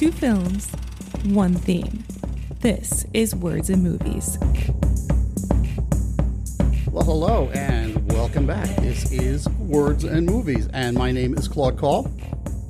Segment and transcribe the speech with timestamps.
[0.00, 0.66] Two films,
[1.24, 2.02] one theme.
[2.60, 4.38] This is Words and Movies.
[6.90, 8.74] Well, hello and welcome back.
[8.76, 12.10] This is Words and Movies, and my name is Claude Call.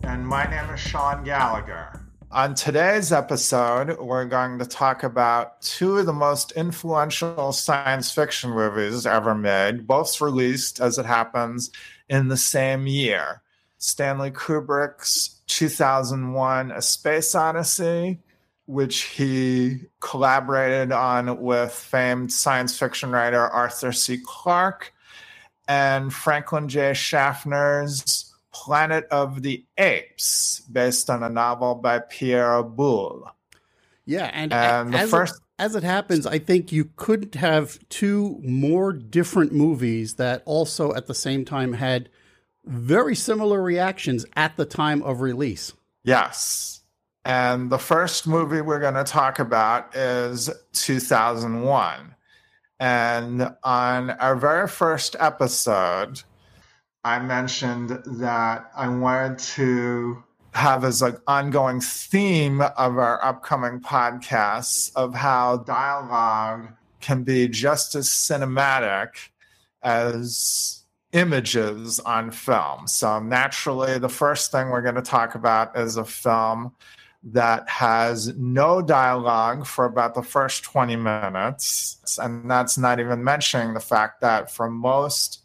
[0.02, 2.01] And my name is Sean Gallagher.
[2.32, 8.51] On today's episode, we're going to talk about two of the most influential science fiction
[8.51, 11.70] movies ever made, both released, as it happens,
[12.09, 13.41] in the same year
[13.78, 18.18] Stanley Kubrick's 2001 A Space Odyssey,
[18.66, 24.18] which he collaborated on with famed science fiction writer Arthur C.
[24.24, 24.92] Clarke,
[25.66, 26.92] and Franklin J.
[26.92, 33.30] Schaffner's Planet of the Apes, based on a novel by Pierre Boulle.
[34.06, 35.37] Yeah, and, and the first.
[35.37, 40.95] It, as it happens, I think you couldn't have two more different movies that also
[40.95, 42.09] at the same time had
[42.64, 45.73] very similar reactions at the time of release.
[46.05, 46.80] Yes.
[47.24, 52.15] And the first movie we're going to talk about is 2001.
[52.79, 56.23] And on our very first episode,
[57.04, 64.91] I mentioned that I wanted to have as an ongoing theme of our upcoming podcasts
[64.97, 66.69] of how dialogue
[67.00, 69.28] can be just as cinematic
[69.82, 70.79] as
[71.12, 72.87] images on film.
[72.87, 76.72] So, naturally, the first thing we're going to talk about is a film
[77.22, 82.19] that has no dialogue for about the first 20 minutes.
[82.21, 85.43] And that's not even mentioning the fact that for most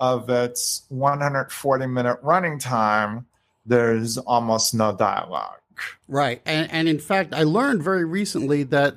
[0.00, 3.26] of its 140 minute running time,
[3.66, 5.60] there's almost no dialogue.
[6.08, 6.40] Right.
[6.46, 8.94] And, and in fact, I learned very recently that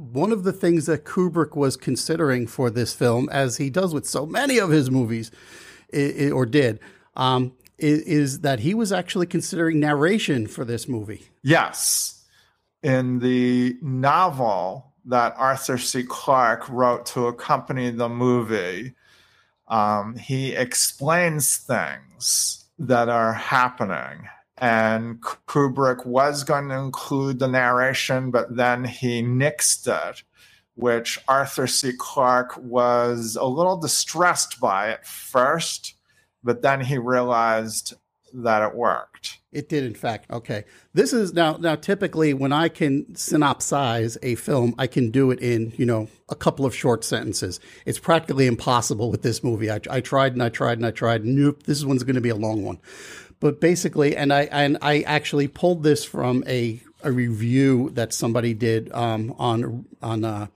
[0.00, 4.06] one of the things that Kubrick was considering for this film, as he does with
[4.06, 5.30] so many of his movies,
[5.92, 6.80] or did,
[7.16, 11.28] um, is, that he was actually considering narration for this movie.
[11.42, 12.24] Yes.
[12.82, 16.02] In the novel that Arthur C.
[16.02, 18.94] Clarke wrote to accompany the movie,
[19.68, 24.28] um, he explains things that are happening.
[24.60, 30.22] And Kubrick was going to include the narration, but then he nixed it,
[30.74, 31.92] which Arthur C.
[31.96, 35.94] Clarke was a little distressed by at first,
[36.44, 37.94] but then he realized
[38.32, 39.38] that it worked.
[39.52, 40.30] It did, in fact.
[40.30, 45.30] Okay, this is now now typically when I can synopsize a film, I can do
[45.30, 47.58] it in you know a couple of short sentences.
[47.84, 49.70] It's practically impossible with this movie.
[49.70, 51.24] I, I tried and I tried and I tried.
[51.24, 52.78] Nope, this one's going to be a long one.
[53.40, 58.54] But basically, and I and I actually pulled this from a a review that somebody
[58.54, 60.46] did um, on on uh,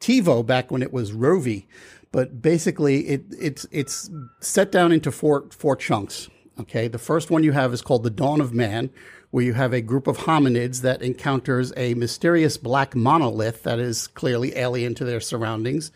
[0.00, 1.66] TiVo back when it was Rovi.
[2.12, 4.08] But basically, it it's it's
[4.40, 6.28] set down into four four chunks
[6.60, 8.90] Okay, the first one you have is called The Dawn of Man,
[9.30, 14.08] where you have a group of hominids that encounters a mysterious black monolith that is
[14.08, 15.92] clearly alien to their surroundings.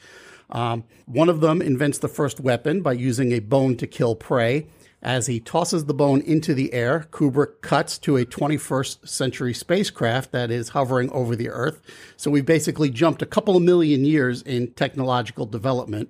[0.50, 4.68] Um, one of them invents the first weapon by using a bone to kill prey.
[5.02, 10.30] As he tosses the bone into the air, Kubrick cuts to a 21st century spacecraft
[10.30, 11.82] that is hovering over the Earth.
[12.16, 16.08] So we've basically jumped a couple of million years in technological development.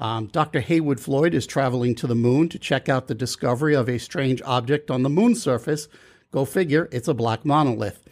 [0.00, 0.60] Um, Dr.
[0.60, 4.42] Heywood Floyd is traveling to the moon to check out the discovery of a strange
[4.42, 5.86] object on the moon's surface.
[6.32, 8.02] Go figure, it's a black monolith.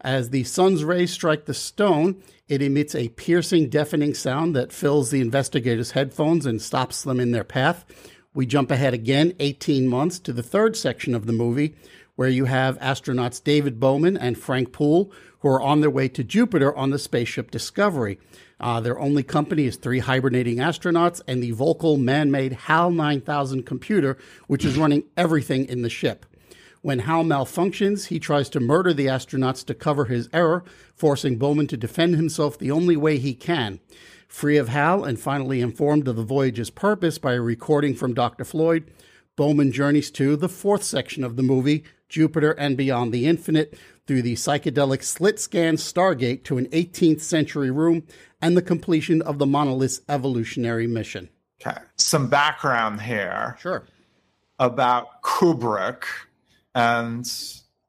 [0.00, 5.10] As the sun's rays strike the stone, it emits a piercing, deafening sound that fills
[5.10, 7.84] the investigators' headphones and stops them in their path.
[8.34, 11.74] We jump ahead again 18 months to the third section of the movie,
[12.16, 16.24] where you have astronauts David Bowman and Frank Poole, who are on their way to
[16.24, 18.18] Jupiter on the spaceship Discovery.
[18.58, 23.64] Uh, their only company is three hibernating astronauts and the Volkel man made HAL 9000
[23.64, 24.16] computer,
[24.46, 26.24] which is running everything in the ship.
[26.80, 31.66] When HAL malfunctions, he tries to murder the astronauts to cover his error, forcing Bowman
[31.68, 33.78] to defend himself the only way he can.
[34.32, 38.46] Free of HAL and finally informed of the voyage's purpose by a recording from Dr.
[38.46, 38.90] Floyd,
[39.36, 44.22] Bowman journeys to the fourth section of the movie, Jupiter and Beyond the Infinite, through
[44.22, 48.04] the psychedelic slit scan Stargate to an 18th century room
[48.40, 51.28] and the completion of the monolith's evolutionary mission.
[51.60, 51.78] Okay.
[51.96, 53.58] Some background here.
[53.60, 53.84] Sure.
[54.58, 56.04] About Kubrick
[56.74, 57.30] and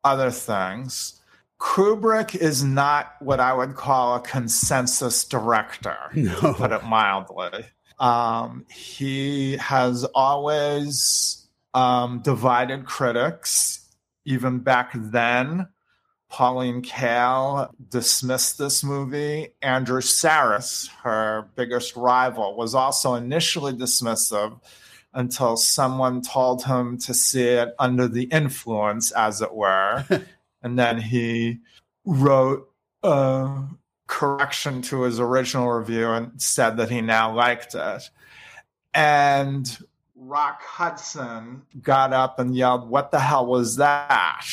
[0.03, 1.21] other things.
[1.63, 6.35] Kubrick is not what I would call a consensus director, no.
[6.41, 7.65] to put it mildly.
[7.99, 13.89] Um, he has always um, divided critics,
[14.25, 15.69] even back then.
[16.27, 19.53] Pauline Kael dismissed this movie.
[19.61, 24.59] Andrew Sarris, her biggest rival, was also initially dismissive
[25.13, 30.03] until someone told him to see it under the influence, as it were.
[30.63, 31.59] And then he
[32.05, 32.69] wrote
[33.03, 33.63] a
[34.07, 38.09] correction to his original review and said that he now liked it.
[38.93, 39.77] And
[40.15, 44.45] Rock Hudson got up and yelled, What the hell was that?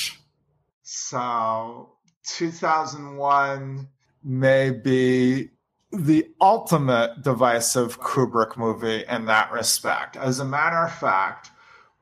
[0.82, 1.90] So
[2.24, 3.88] 2001
[4.24, 5.50] may be
[5.92, 10.16] the ultimate divisive Kubrick movie in that respect.
[10.16, 11.50] As a matter of fact,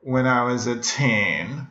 [0.01, 1.67] when I was a teen,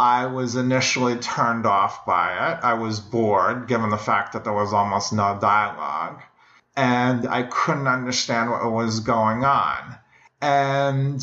[0.00, 2.64] I was initially turned off by it.
[2.64, 6.22] I was bored, given the fact that there was almost no dialogue,
[6.74, 9.96] and I couldn't understand what was going on.
[10.40, 11.22] And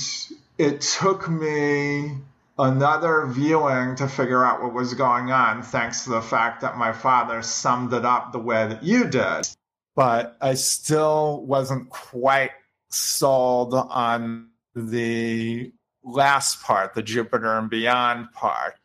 [0.59, 2.17] it took me
[2.59, 6.93] another viewing to figure out what was going on, thanks to the fact that my
[6.93, 9.49] father summed it up the way that you did.
[9.95, 12.51] But I still wasn't quite
[12.89, 15.71] sold on the
[16.07, 18.75] last part, the Jupiter and Beyond part.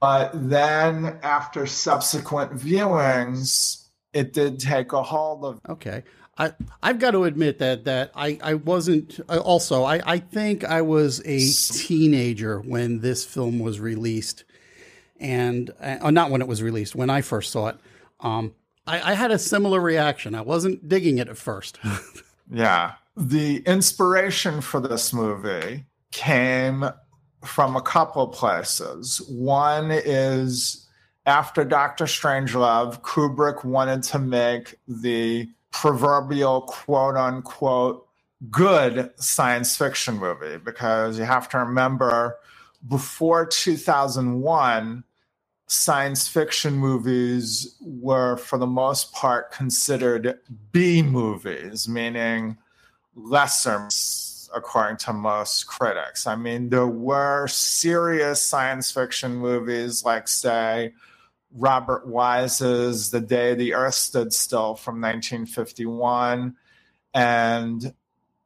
[0.00, 5.60] But then after subsequent viewings, it did take a hold of.
[5.68, 6.02] Okay.
[6.38, 10.80] I, I've got to admit that that I, I wasn't also I, I think I
[10.80, 14.44] was a teenager when this film was released
[15.18, 17.76] and uh, not when it was released when I first saw it
[18.20, 18.54] um,
[18.86, 21.78] I, I had a similar reaction I wasn't digging it at first
[22.50, 26.90] yeah the inspiration for this movie came
[27.44, 29.22] from a couple places.
[29.28, 30.86] One is
[31.26, 38.06] after Doctor Strangelove, Kubrick wanted to make the proverbial quote unquote
[38.50, 42.36] good science fiction movie because you have to remember
[42.88, 45.04] before 2001
[45.66, 50.38] science fiction movies were for the most part considered
[50.72, 52.56] B movies meaning
[53.14, 53.86] lesser
[54.54, 56.26] according to most critics.
[56.26, 60.92] I mean, there were serious science fiction movies like, say,
[61.52, 66.56] Robert Wise's The Day the Earth Stood Still from 1951
[67.12, 67.94] and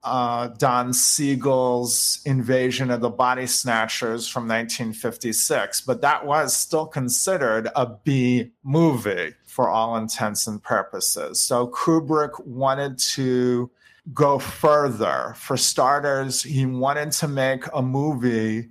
[0.03, 5.81] uh, Don Siegel's Invasion of the Body Snatchers from 1956.
[5.83, 11.41] But that was still considered a B movie for all intents and purposes.
[11.41, 13.71] So Kubrick wanted to
[14.12, 15.35] go further.
[15.37, 18.71] For starters, he wanted to make a movie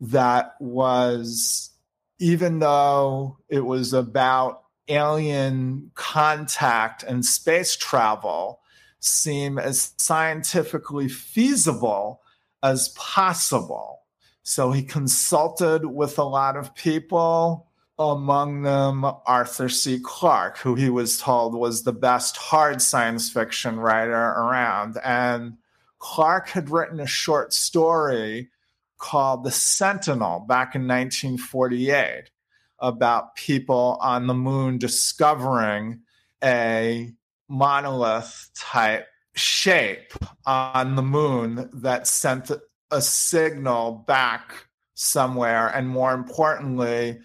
[0.00, 1.70] that was,
[2.18, 8.60] even though it was about alien contact and space travel,
[8.98, 12.22] seem as scientifically feasible
[12.62, 14.00] as possible.
[14.42, 17.68] So he consulted with a lot of people
[17.98, 20.00] among them Arthur C.
[20.02, 24.98] Clarke, who he was told was the best hard science fiction writer around.
[25.04, 25.58] And
[25.98, 28.50] Clarke had written a short story
[28.98, 32.30] called The Sentinel back in 1948
[32.78, 36.00] about people on the moon discovering
[36.42, 37.12] a
[37.48, 40.12] monolith type shape
[40.46, 42.50] on the moon that sent
[42.90, 45.68] a signal back somewhere.
[45.68, 47.20] And more importantly,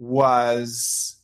[0.00, 1.16] was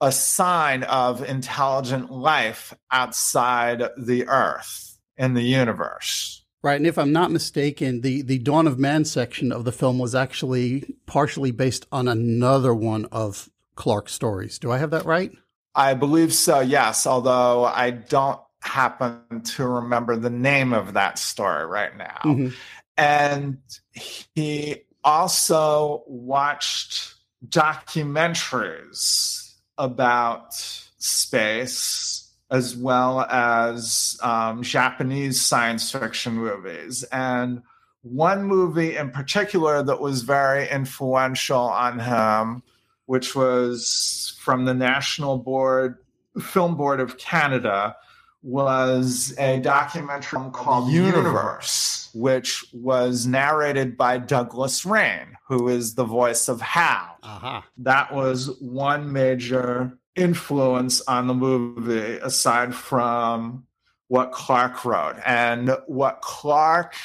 [0.00, 6.44] a sign of intelligent life outside the earth in the universe.
[6.62, 9.98] Right, and if I'm not mistaken, the the Dawn of Man section of the film
[9.98, 14.58] was actually partially based on another one of Clarke's stories.
[14.58, 15.32] Do I have that right?
[15.74, 16.60] I believe so.
[16.60, 22.18] Yes, although I don't happen to remember the name of that story right now.
[22.24, 22.48] Mm-hmm.
[22.96, 23.58] And
[23.92, 27.14] he also watched
[27.48, 30.54] documentaries about
[30.98, 37.02] space as well as um, Japanese science fiction movies.
[37.04, 37.62] And
[38.02, 42.62] one movie in particular that was very influential on him,
[43.06, 45.96] which was from the National Board
[46.40, 47.96] Film Board of Canada,
[48.42, 56.48] was a documentary called Universe, which was narrated by Douglas Rain, who is the voice
[56.48, 57.16] of Hal.
[57.22, 57.62] Uh-huh.
[57.78, 63.66] That was one major influence on the movie, aside from
[64.08, 65.16] what Clarke wrote.
[65.24, 66.96] And what Clarke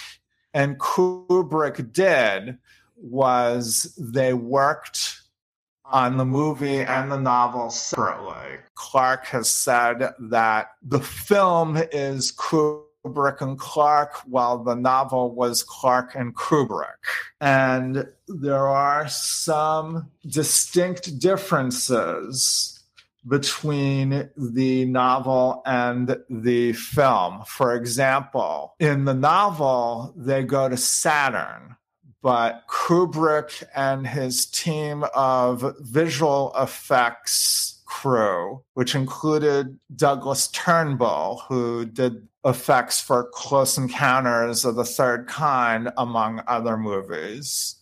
[0.54, 2.58] and Kubrick did
[2.96, 5.22] was they worked
[5.86, 8.58] on the movie and the novel separately.
[8.76, 16.16] Clarke has said that the film is Kubrick and Clarke, while the novel was Clarke
[16.16, 16.98] and Kubrick.
[17.40, 22.74] And there are some distinct differences
[23.28, 27.44] between the novel and the film.
[27.46, 31.76] For example, in the novel, they go to Saturn
[32.22, 42.28] but Kubrick and his team of visual effects crew, which included Douglas Trumbull, who did
[42.48, 47.76] effects for Close Encounters of the Third Kind, among other movies,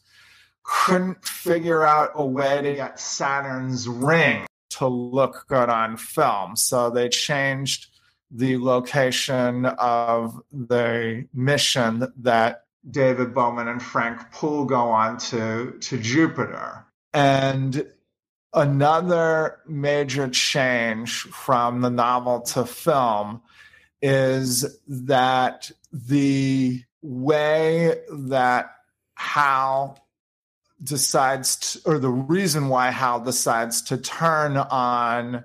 [0.63, 6.55] couldn't figure out a way to get Saturn's ring to look good on film.
[6.55, 7.87] So they changed
[8.31, 15.97] the location of the mission that David Bowman and Frank Poole go on to, to
[15.97, 16.85] Jupiter.
[17.13, 17.87] And
[18.53, 23.41] another major change from the novel to film
[24.07, 28.69] is that the way that
[29.15, 29.97] Hal
[30.83, 35.43] decides to, or the reason why Hal decides to turn on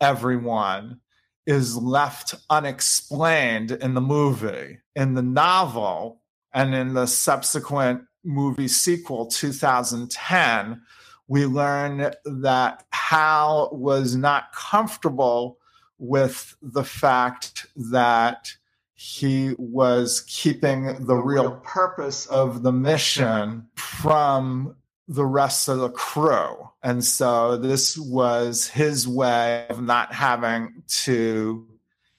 [0.00, 1.00] everyone
[1.46, 4.78] is left unexplained in the movie.
[4.96, 6.22] In the novel
[6.54, 10.80] and in the subsequent movie sequel, 2010,
[11.26, 15.58] we learn that Hal was not comfortable
[15.98, 18.52] with the fact that
[18.94, 24.74] he was keeping the real purpose of the mission from
[25.06, 26.68] the rest of the crew.
[26.82, 31.66] And so this was his way of not having to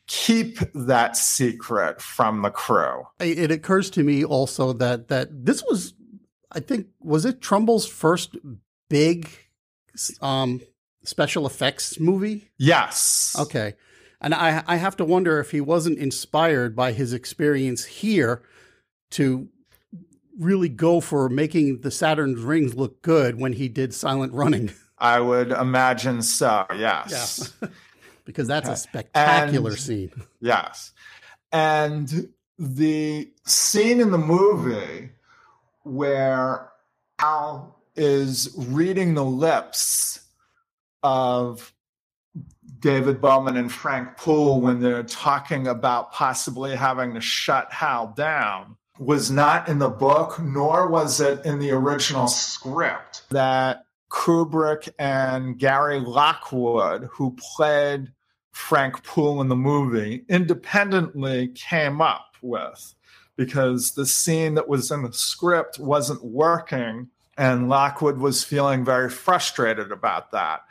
[0.07, 3.05] keep that secret from the crew.
[3.19, 5.93] It occurs to me also that that this was
[6.51, 8.35] I think was it Trumbull's first
[8.89, 9.29] big
[10.21, 10.61] um
[11.03, 12.49] special effects movie?
[12.57, 13.35] Yes.
[13.39, 13.75] Okay.
[14.21, 18.41] And I, I have to wonder if he wasn't inspired by his experience here
[19.11, 19.47] to
[20.37, 24.71] really go for making the Saturn's rings look good when he did Silent Running.
[24.97, 27.53] I would imagine so, yes.
[27.61, 27.69] Yeah.
[28.25, 30.11] because that's a spectacular and, scene.
[30.41, 30.91] Yes.
[31.51, 35.11] And the scene in the movie
[35.83, 36.69] where
[37.19, 40.19] Hal is reading the lips
[41.03, 41.73] of
[42.79, 48.77] David Bowman and Frank Poole when they're talking about possibly having to shut Hal down
[48.99, 53.23] was not in the book, nor was it in the original script.
[53.29, 58.11] That Kubrick and Gary Lockwood, who played
[58.51, 62.95] Frank Poole in the movie, independently came up with
[63.35, 69.09] because the scene that was in the script wasn't working, and Lockwood was feeling very
[69.09, 70.63] frustrated about that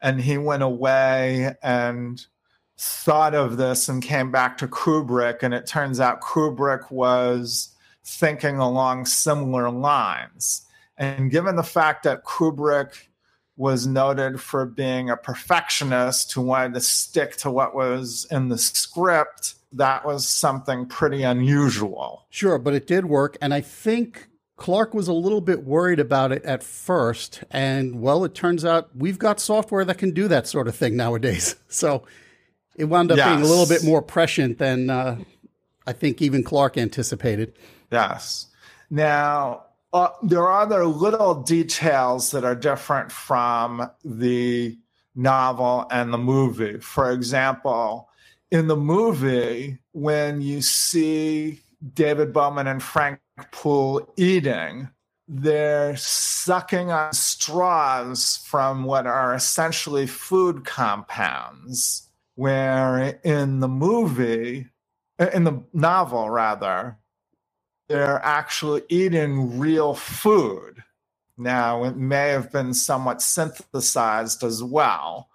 [0.00, 2.24] and he went away and
[2.78, 5.42] thought of this and came back to Kubrick.
[5.42, 7.74] And it turns out Kubrick was
[8.04, 10.66] thinking along similar lines.
[10.98, 13.08] And given the fact that Kubrick
[13.56, 18.58] was noted for being a perfectionist who wanted to stick to what was in the
[18.58, 22.26] script, that was something pretty unusual.
[22.30, 23.36] Sure, but it did work.
[23.40, 28.24] And I think Clarke was a little bit worried about it at first, and well,
[28.24, 31.56] it turns out we've got software that can do that sort of thing nowadays.
[31.68, 32.04] So
[32.74, 33.28] it wound up yes.
[33.28, 35.18] being a little bit more prescient than uh,
[35.86, 37.52] I think even Clarke anticipated.
[37.92, 38.46] Yes.
[38.88, 44.78] Now, uh, there are other little details that are different from the
[45.14, 46.78] novel and the movie.
[46.78, 48.08] For example,
[48.50, 51.60] in the movie, when you see
[51.94, 54.88] David Bowman and Frank Poole eating,
[55.28, 62.08] they're sucking on straws from what are essentially food compounds.
[62.34, 64.68] Where in the movie,
[65.18, 66.98] uh, in the novel rather,
[67.88, 70.82] they're actually eating real food.
[71.38, 75.28] Now, it may have been somewhat synthesized as well,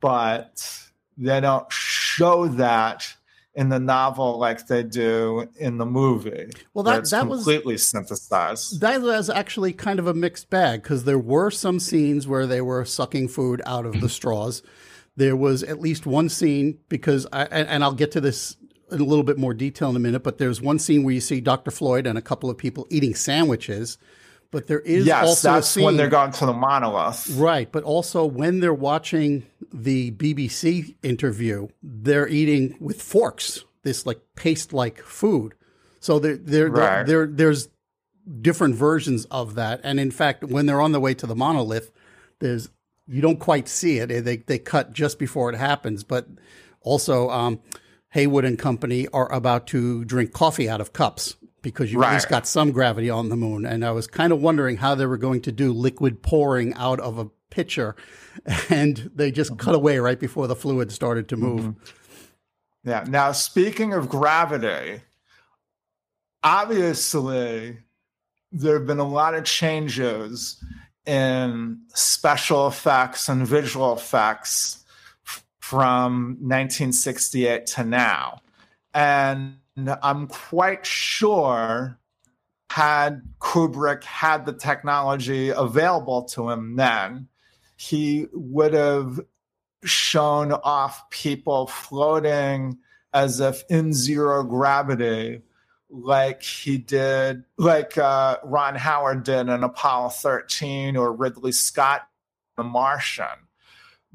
[0.00, 0.86] but
[1.16, 3.14] they don't show that
[3.54, 6.50] in the novel like they do in the movie.
[6.72, 8.80] Well, that that was completely was synthesized.
[8.80, 12.60] That was actually kind of a mixed bag because there were some scenes where they
[12.60, 14.62] were sucking food out of the straws.
[15.16, 18.56] There was at least one scene because I and I'll get to this
[18.90, 21.20] in a little bit more detail in a minute, but there's one scene where you
[21.20, 21.70] see Dr.
[21.70, 23.98] Floyd and a couple of people eating sandwiches
[24.50, 27.28] but there is yes, also that's scene, when they're going to the monolith.
[27.36, 34.20] Right, but also when they're watching the BBC interview, they're eating with forks, this like
[34.36, 35.54] paste-like food.
[36.00, 37.06] So there, there, right.
[37.06, 37.68] there, there's
[38.40, 39.80] different versions of that.
[39.82, 41.90] And in fact, when they're on the way to the monolith,
[42.40, 42.68] there's
[43.06, 44.24] you don't quite see it.
[44.24, 46.26] They they cut just before it happens, but
[46.80, 47.60] also um,
[48.10, 52.10] Heywood and company are about to drink coffee out of cups because you right.
[52.10, 53.66] at least got some gravity on the moon.
[53.66, 57.00] And I was kind of wondering how they were going to do liquid pouring out
[57.00, 57.96] of a pitcher,
[58.70, 59.58] and they just mm-hmm.
[59.58, 61.62] cut away right before the fluid started to move.
[61.62, 62.88] Mm-hmm.
[62.88, 63.04] Yeah.
[63.08, 65.00] Now, speaking of gravity,
[66.44, 67.78] obviously,
[68.52, 70.62] there have been a lot of changes
[71.06, 74.84] in special effects and visual effects
[75.60, 78.42] from 1968 to now.
[78.92, 81.98] And I'm quite sure
[82.70, 87.28] had Kubrick had the technology available to him then,
[87.76, 89.20] he would have
[89.84, 92.78] shown off people floating
[93.12, 95.42] as if in zero gravity
[95.88, 102.08] like he did, like uh, Ron Howard did in Apollo 13 or Ridley Scott,
[102.56, 103.26] The Martian.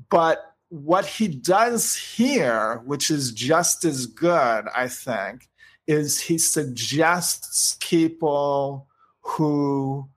[0.10, 5.50] But what he does here, which is just as good, I think,
[5.88, 8.88] is he suggests people
[9.22, 10.08] who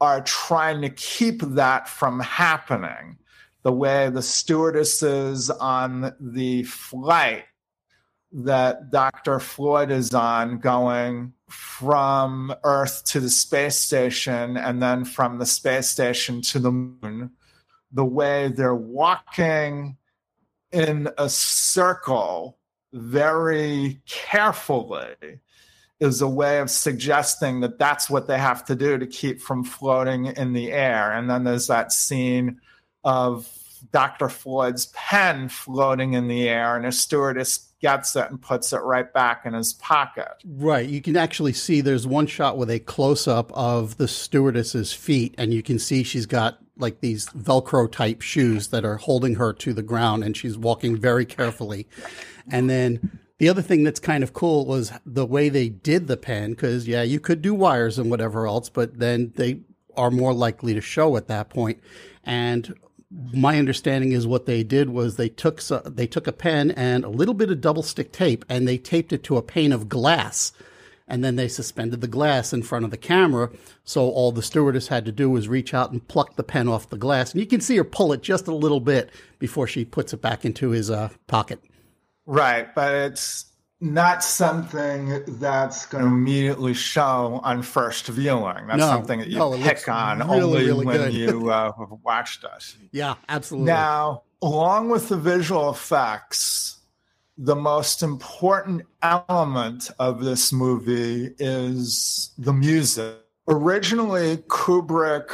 [0.00, 3.18] are trying to keep that from happening.
[3.62, 7.44] The way the stewardesses on the flight
[8.32, 9.38] that Dr.
[9.38, 15.88] Floyd is on going from Earth to the space station and then from the space
[15.88, 17.30] station to the moon,
[17.92, 19.96] the way they're walking
[20.72, 22.58] in a circle
[22.92, 25.14] very carefully
[26.00, 29.62] is a way of suggesting that that's what they have to do to keep from
[29.62, 31.12] floating in the air.
[31.12, 32.60] And then there's that scene
[33.04, 33.48] of
[33.92, 34.28] Dr.
[34.28, 39.10] Floyd's pen floating in the air, and a stewardess gets it and puts it right
[39.12, 40.28] back in his pocket.
[40.44, 40.86] Right.
[40.86, 45.34] You can actually see there's one shot with a close up of the stewardess's feet,
[45.38, 49.52] and you can see she's got like these Velcro type shoes that are holding her
[49.54, 51.86] to the ground, and she's walking very carefully.
[52.50, 56.16] And then the other thing that's kind of cool was the way they did the
[56.16, 59.60] pen, because yeah, you could do wires and whatever else, but then they
[59.96, 61.80] are more likely to show at that point.
[62.24, 62.74] And
[63.10, 67.08] my understanding is what they did was they took they took a pen and a
[67.08, 70.52] little bit of double stick tape and they taped it to a pane of glass
[71.10, 73.50] and then they suspended the glass in front of the camera
[73.84, 76.88] so all the stewardess had to do was reach out and pluck the pen off
[76.88, 79.84] the glass and you can see her pull it just a little bit before she
[79.84, 81.60] puts it back into his uh, pocket
[82.26, 88.66] right but it's not something that's going to immediately show on first viewing.
[88.66, 91.98] That's no, something that you no, pick on really, only really when you uh, have
[92.04, 92.76] watched us.
[92.92, 93.72] Yeah, absolutely.
[93.72, 96.79] Now, along with the visual effects,
[97.42, 103.16] the most important element of this movie is the music.
[103.48, 105.30] Originally, Kubrick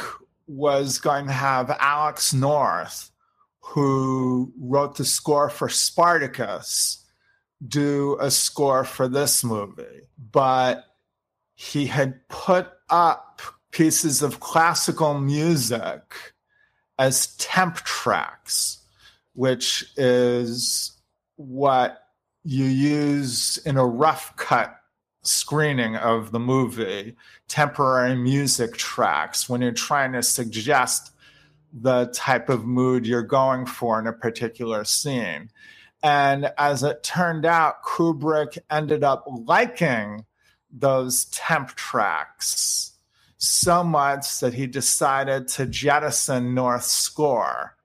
[0.47, 3.11] was going to have Alex North,
[3.59, 7.03] who wrote the score for Spartacus
[7.67, 10.85] do a score for this movie, but
[11.55, 13.41] he had put up
[13.71, 16.33] pieces of classical music
[16.97, 18.77] as temp tracks,
[19.33, 20.96] which is
[21.37, 22.03] what
[22.43, 24.75] you use in a rough cut
[25.23, 27.15] screening of the movie,
[27.47, 31.11] temporary music tracks, when you're trying to suggest
[31.73, 35.49] the type of mood you're going for in a particular scene.
[36.03, 40.25] And as it turned out, Kubrick ended up liking
[40.71, 42.93] those temp tracks
[43.37, 47.76] so much that he decided to jettison North's score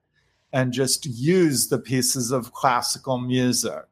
[0.53, 3.85] and just use the pieces of classical music,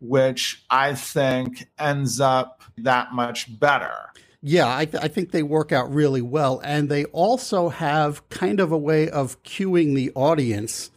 [0.00, 4.10] which I think ends up that much better.
[4.40, 6.60] Yeah, I, th- I, think they work out really well.
[6.64, 10.90] And they also have kind of a way of cueing the audience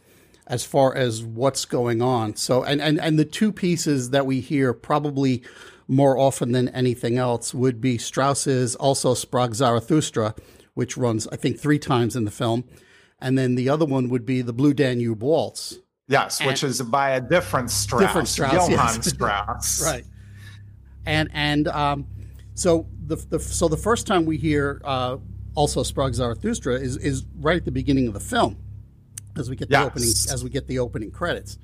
[0.48, 2.34] as far as what's going on.
[2.34, 5.44] So, and, and, and the two pieces that we hear probably
[5.86, 10.34] more often than anything else would be Strauss's also Sprach Zarathustra,
[10.74, 12.64] which runs, I think, three times in the film.
[13.18, 15.78] And then the other one would be the Blue Danube Waltz.
[16.08, 19.06] Yes, and which is by a different Strauss, different Strauss Johann yes.
[19.08, 19.84] Strauss.
[19.84, 20.04] right.
[21.04, 22.06] And, and, um,
[22.56, 25.18] so the, the so the first time we hear uh,
[25.54, 28.56] also Sprach Zarathustra is is right at the beginning of the film
[29.36, 31.58] as we get the opening as we get the opening credits.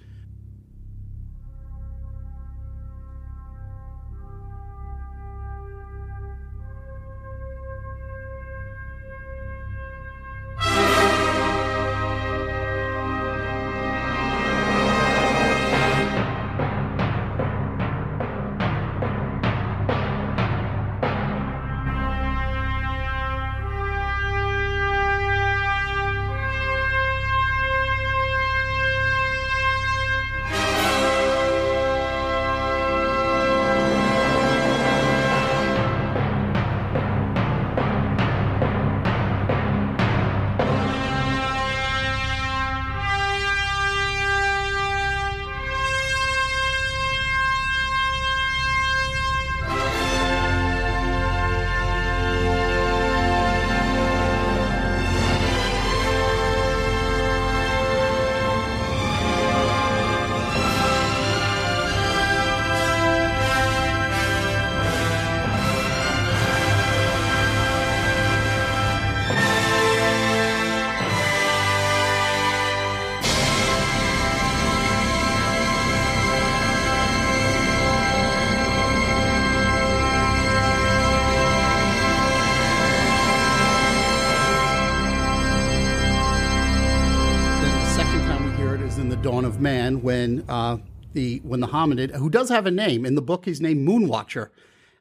[91.91, 94.49] Who does have a name in the book he's named Moonwatcher,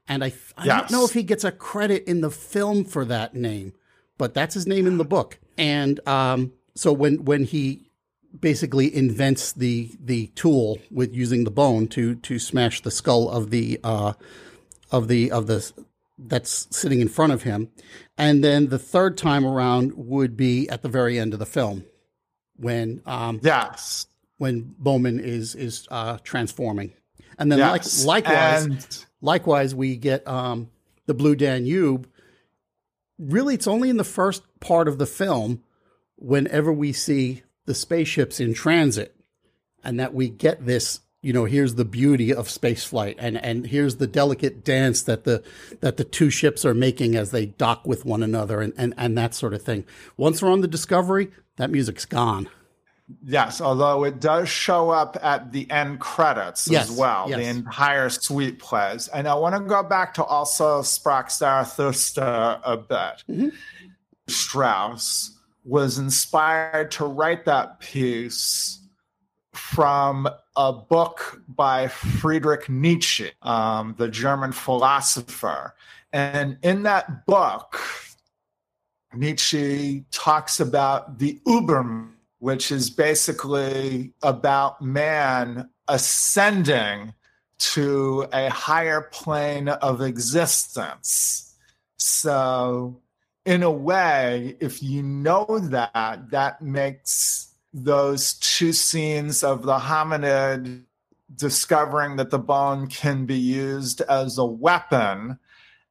[0.08, 0.80] and I I Yes.
[0.82, 3.74] don't know if he gets a credit in the film for that name,
[4.18, 5.40] but that's his name in the book.
[5.58, 7.90] And um, so when when he
[8.40, 13.50] basically invents the the tool with using the bone to to smash the skull of
[13.50, 14.14] the uh,
[14.92, 15.72] of the of the
[16.18, 17.70] that's sitting in front of him,
[18.18, 21.84] and then the third time around would be at the very end of the film
[22.56, 24.06] when um, Yes.
[24.42, 26.94] When Bowman is is uh, transforming,
[27.38, 28.04] and then Yes.
[28.04, 30.72] like, likewise, And- likewise we get um,
[31.06, 32.08] the Blue Danube.
[33.20, 35.62] Really, it's only in the first part of the film,
[36.16, 39.16] whenever we see the spaceships in transit,
[39.84, 41.02] and that we get this.
[41.22, 45.24] You know, here's the beauty of space flight, and and here's the delicate dance that
[45.24, 45.44] the
[45.82, 49.16] that the two ships are making as they dock with one another, and and, and
[49.20, 49.86] that sort of thing.
[50.18, 52.50] Once we're on the Discovery, that music's gone.
[53.24, 57.28] Yes, although it does show up at the end credits Yes, as well.
[57.28, 57.56] The yes.
[57.56, 59.08] entire suite plays.
[59.10, 63.24] And I want to go back to also Sprach Zarathustra a bit.
[63.30, 63.50] Mm-hmm.
[64.28, 68.80] Strauss was inspired to write that piece
[69.54, 75.76] from a book by Friedrich Nietzsche, um, the German philosopher.
[76.14, 77.80] And in that book,
[79.14, 82.10] Nietzsche talks about the Ubermensch,
[82.42, 87.14] which is basically about man ascending
[87.60, 91.56] to a higher plane of existence.
[91.98, 93.00] So,
[93.46, 100.86] in a way, if you know that, that makes those two scenes of the hominid
[101.36, 105.38] discovering that the bone can be used as a weapon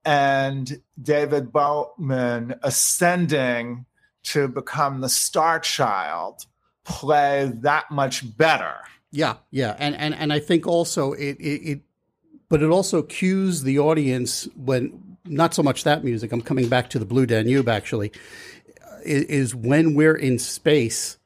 [0.05, 3.87] and David Bowman ascending
[4.23, 6.47] to become the Star Child
[6.85, 8.75] play that much better.
[9.11, 11.81] Yeah, yeah, and and and I think also it it, it
[12.49, 16.33] but it also cues the audience when not so much that music.
[16.33, 18.13] I'm coming back to the Blue Danube actually.
[19.03, 21.17] Is, when we're in space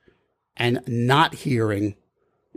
[0.56, 1.96] and not hearing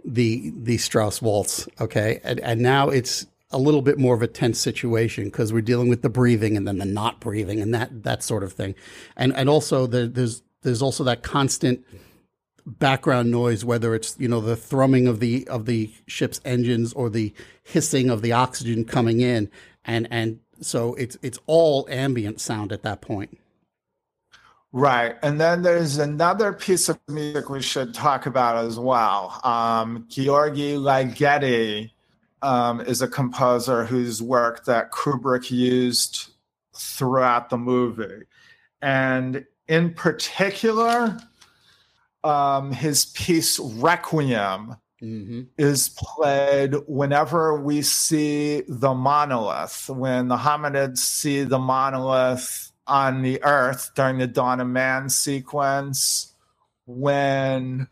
[0.06, 1.68] the the Strauss waltz.
[1.82, 5.62] Okay, and and now it's a little bit more of a tense situation because we're
[5.62, 8.76] dealing with the breathing and then the not breathing and that that sort of thing,
[9.16, 11.86] and and also the, there's there's also that constant
[12.66, 17.10] background noise, whether it's you know the thrumming of the of the ship's engines or
[17.10, 17.34] the
[17.64, 19.50] hissing of the oxygen coming in,
[19.86, 23.38] and and so it's it's all ambient sound at that point.
[24.74, 25.16] Right.
[25.24, 29.40] And then there's another piece of music we should talk about as well.
[29.44, 31.90] Um, György Ligeti
[32.42, 36.30] um, is a composer whose work that Kubrick used
[36.76, 38.26] throughout the movie.
[38.82, 41.18] And in particular,
[42.24, 45.42] um, his piece Requiem Mm-hmm.
[45.60, 53.44] is played whenever we see the monolith, when the hominids see the monolith on the
[53.44, 56.34] earth during the Dawn of Man sequence,
[56.88, 57.88] when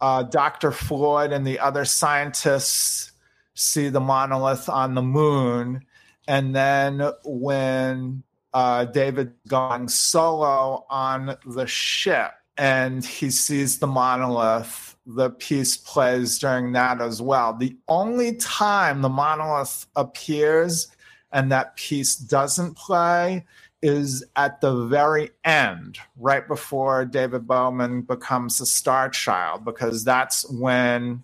[0.00, 0.70] uh, Dr.
[0.70, 3.12] Floyd and the other scientists
[3.54, 5.84] see the monolith on the moon,
[6.28, 14.96] and then when uh, David going solo on the ship and he sees the monolith,
[15.06, 17.52] the piece plays during that as well.
[17.52, 20.88] The only time the monolith appears
[21.32, 23.44] and that piece doesn't play
[23.82, 30.48] is at the very end, right before David Bowman becomes a star child, because that's
[30.48, 31.22] when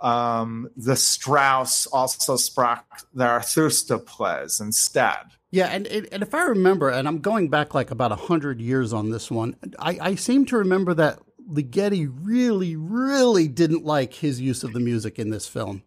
[0.00, 2.82] um, the Strauss also Sprach
[3.16, 5.18] Zarathustra plays instead.
[5.50, 8.92] Yeah, and and if I remember, and I'm going back like about a hundred years
[8.92, 11.18] on this one, I, I seem to remember that
[11.50, 15.82] Ligeti really, really didn't like his use of the music in this film.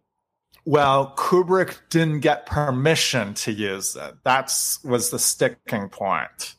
[0.65, 4.15] Well, Kubrick didn't get permission to use it.
[4.23, 6.55] That's was the sticking point.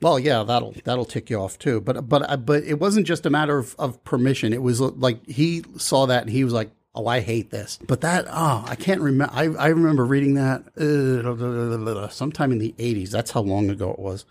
[0.00, 1.80] Well, yeah, that'll that'll tick you off too.
[1.80, 4.52] But but but it wasn't just a matter of, of permission.
[4.52, 8.00] It was like he saw that and he was like, "Oh, I hate this." But
[8.02, 9.32] that oh, I can't remember.
[9.34, 13.10] I I remember reading that uh, sometime in the '80s.
[13.10, 14.24] That's how long ago it was.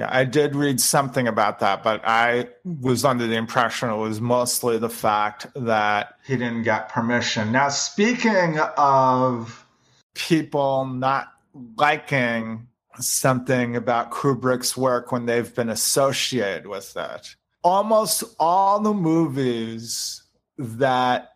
[0.00, 4.18] Yeah, I did read something about that, but I was under the impression it was
[4.18, 7.52] mostly the fact that he didn't get permission.
[7.52, 9.66] Now, speaking of
[10.14, 11.34] people not
[11.76, 12.66] liking
[12.98, 20.22] something about Kubrick's work when they've been associated with it, almost all the movies
[20.56, 21.29] that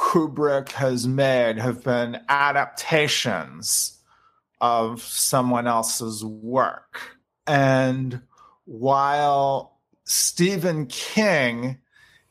[0.00, 3.98] Kubrick has made have been adaptations
[4.60, 7.18] of someone else's work.
[7.46, 8.22] And
[8.64, 11.78] while Stephen King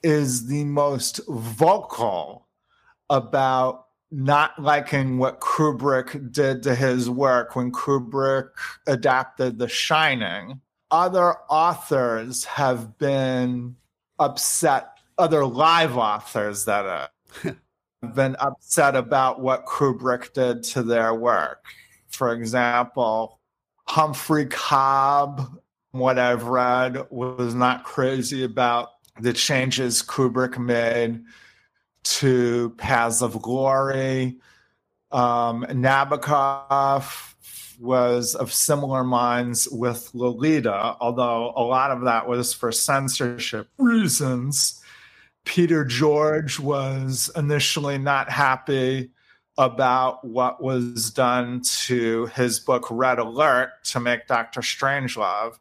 [0.01, 2.47] is the most vocal
[3.09, 8.49] about not liking what Kubrick did to his work when Kubrick
[8.87, 10.59] adapted The Shining.
[10.89, 13.75] Other authors have been
[14.17, 17.11] upset, other live authors that
[18.15, 21.63] been upset about what Kubrick did to their work.
[22.07, 23.39] For example,
[23.85, 25.59] Humphrey Cobb,
[25.91, 28.89] what I've read, was not crazy about
[29.19, 31.23] the changes Kubrick made
[32.03, 34.37] to Paths of Glory.
[35.11, 37.35] Um, Nabokov
[37.79, 44.78] was of similar minds with Lolita, although a lot of that was for censorship reasons.
[45.45, 49.11] Peter George was initially not happy
[49.57, 55.59] about what was done to his book Red Alert to make Doctor Strangelove.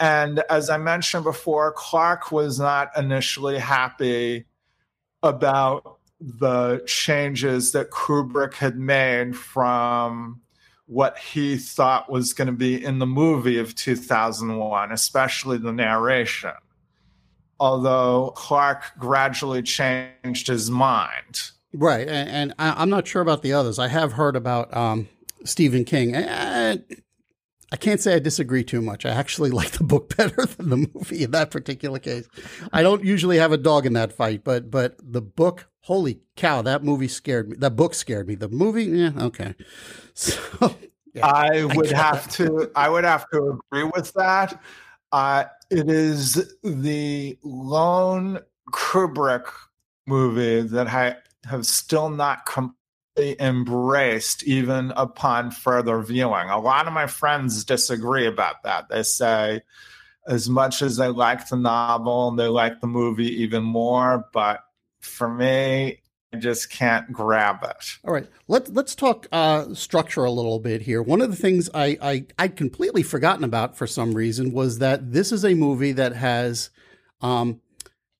[0.00, 4.46] And as I mentioned before, Clarke was not initially happy
[5.22, 10.40] about the changes that Kubrick had made from
[10.86, 16.52] what he thought was going to be in the movie of 2001, especially the narration.
[17.60, 21.50] Although Clarke gradually changed his mind.
[21.72, 22.08] Right.
[22.08, 23.78] And, and I, am not sure about the others.
[23.78, 25.08] I have heard about um,
[25.44, 26.14] Stephen King.
[26.14, 26.84] And
[27.72, 29.04] I can't say I disagree too much.
[29.04, 32.28] I actually like the book better than the movie in that particular case.
[32.72, 36.62] I don't usually have a dog in that fight, but but the book, holy cow,
[36.62, 37.56] that movie scared me.
[37.58, 38.36] That book scared me.
[38.36, 39.54] The movie, yeah, okay.
[40.16, 40.76] So
[41.12, 44.62] yeah, I would I have to I would have to agree with that.
[45.14, 48.40] Uh, it is the lone
[48.72, 49.46] Kubrick
[50.08, 52.74] movie that I have still not come
[53.16, 56.50] embraced even upon further viewing.
[56.50, 58.88] A lot of my friends disagree about that.
[58.88, 59.60] They say,
[60.26, 64.24] as much as they like the novel, they like the movie even more.
[64.32, 64.64] But
[64.98, 66.00] for me,
[66.34, 67.98] just can't grab it.
[68.04, 71.02] All right, let's let's talk uh, structure a little bit here.
[71.02, 75.12] One of the things I, I I'd completely forgotten about for some reason was that
[75.12, 76.70] this is a movie that has,
[77.20, 77.60] um,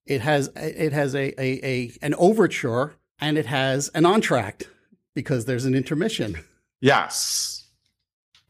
[0.06, 4.66] it has it has a a, a an overture and it has an entr'acte
[5.14, 6.36] because there's an intermission.
[6.80, 7.68] Yes.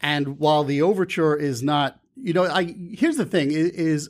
[0.01, 4.09] And while the overture is not, you know, I here's the thing is, is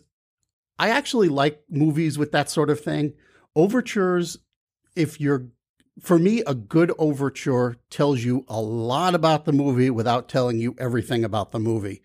[0.77, 3.13] I actually like movies with that sort of thing.
[3.55, 4.37] Overtures,
[4.95, 5.47] if you're
[6.01, 10.75] for me, a good overture tells you a lot about the movie without telling you
[10.77, 12.01] everything about the movie.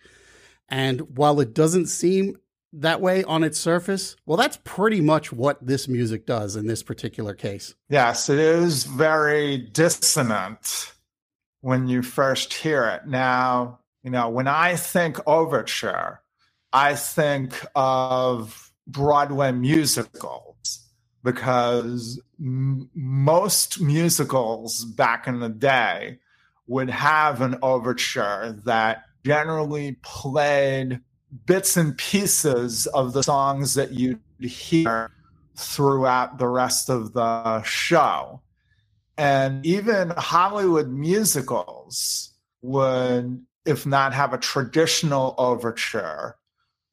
[0.69, 2.37] And while it doesn't seem
[2.73, 6.85] that way on its surface, well, that's pretty much what this music does in this
[6.85, 7.75] particular case.
[7.89, 10.93] Yes, it is very dissonant
[11.61, 13.09] when you first hear it.
[13.09, 16.23] Now, you know, when I think overture,
[16.73, 20.50] I think of Broadway musicals
[21.23, 26.19] because m- most musicals back in the day
[26.67, 31.01] would have an overture that generally played
[31.47, 35.11] bits and pieces of the songs that you'd hear
[35.57, 38.41] throughout the rest of the show.
[39.19, 46.37] And even Hollywood musicals would, if not have a traditional overture,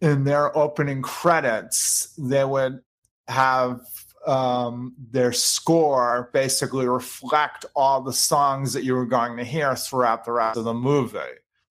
[0.01, 2.81] in their opening credits, they would
[3.27, 3.81] have
[4.27, 10.25] um, their score basically reflect all the songs that you were going to hear throughout
[10.25, 11.17] the rest of the movie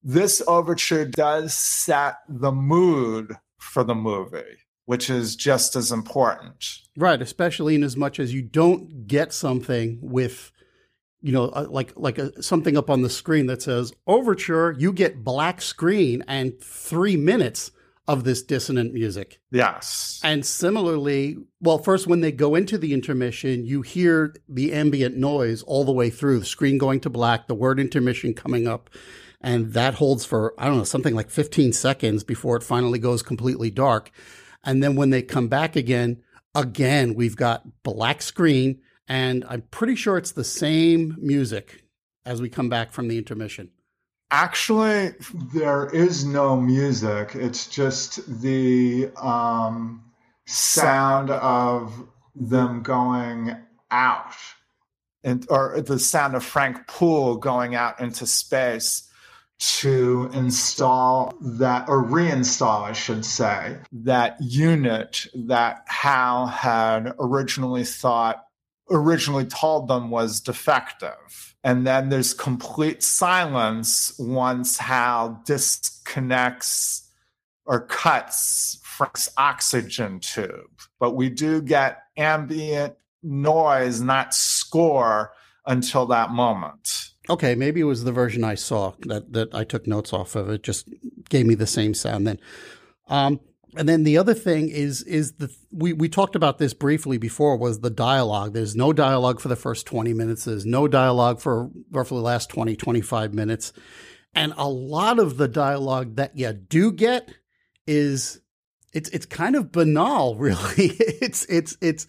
[0.07, 6.79] this overture does set the mood for the movie, which is just as important.
[6.97, 10.53] Right, especially in as much as you don't get something with
[11.23, 14.93] you know uh, like like a, something up on the screen that says overture, you
[14.93, 17.73] get black screen and 3 minutes
[18.09, 19.41] of this dissonant music.
[19.51, 20.21] Yes.
[20.23, 25.63] And similarly, well, first, when they go into the intermission, you hear the ambient noise
[25.63, 28.91] all the way through, the screen going to black, the word intermission coming up
[29.41, 33.23] and that holds for I don't know something like 15 seconds before it finally goes
[33.23, 34.11] completely dark.
[34.65, 36.23] And then when they come back again,
[36.55, 41.85] again we've got black screen, and I'm pretty sure it's the same music
[42.25, 43.71] as we come back from the intermission.
[44.31, 45.15] Actually,
[45.55, 47.35] there is no music.
[47.35, 50.03] It's just the um,
[50.47, 53.57] sound of them going
[53.91, 54.35] out,
[55.23, 59.09] and or the sound of Frank Poole going out into space
[59.59, 68.45] to install that or reinstall, I should say, that unit that Hal had originally thought,
[68.91, 71.55] originally told them was defective.
[71.65, 77.09] And then there's complete silence once Hal disconnects
[77.65, 85.33] or cuts Frank's oxygen tube, but we do get ambient noise, not score,
[85.67, 87.11] until that moment.
[87.29, 90.49] Okay, maybe it was the version I saw that that I took notes off of.
[90.49, 90.89] It just
[91.29, 92.39] gave me the same sound then.
[93.09, 93.41] Um,
[93.77, 97.57] and then the other thing is is the we we talked about this briefly before
[97.57, 98.53] was the dialogue.
[98.53, 100.45] There's no dialogue for the first 20 minutes.
[100.45, 103.73] There's no dialogue for roughly the last 20 25 minutes.
[104.35, 107.31] And a lot of the dialogue that you do get
[107.87, 108.41] is
[108.93, 110.93] it's it's kind of banal really.
[110.99, 112.07] it's it's it's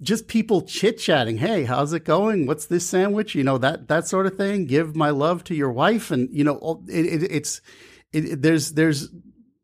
[0.00, 1.38] just people chit chatting.
[1.38, 2.46] Hey, how's it going?
[2.46, 3.34] What's this sandwich?
[3.34, 4.66] You know that that sort of thing.
[4.66, 7.60] Give my love to your wife, and you know it, it, it's
[8.12, 9.08] it, there's there's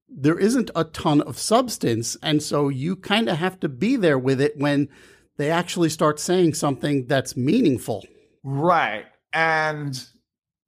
[0.09, 4.19] there isn't a ton of substance, and so you kind of have to be there
[4.19, 4.89] with it when
[5.37, 8.05] they actually start saying something that's meaningful.
[8.43, 10.03] Right, and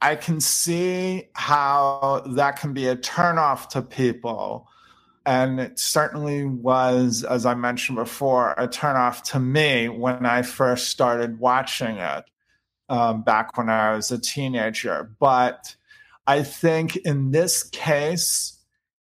[0.01, 4.69] I can see how that can be a turnoff to people
[5.27, 10.89] and it certainly was, as I mentioned before, a turnoff to me when I first
[10.89, 12.25] started watching it
[12.89, 15.15] um, back when I was a teenager.
[15.21, 15.77] But
[16.27, 18.59] I think in this case,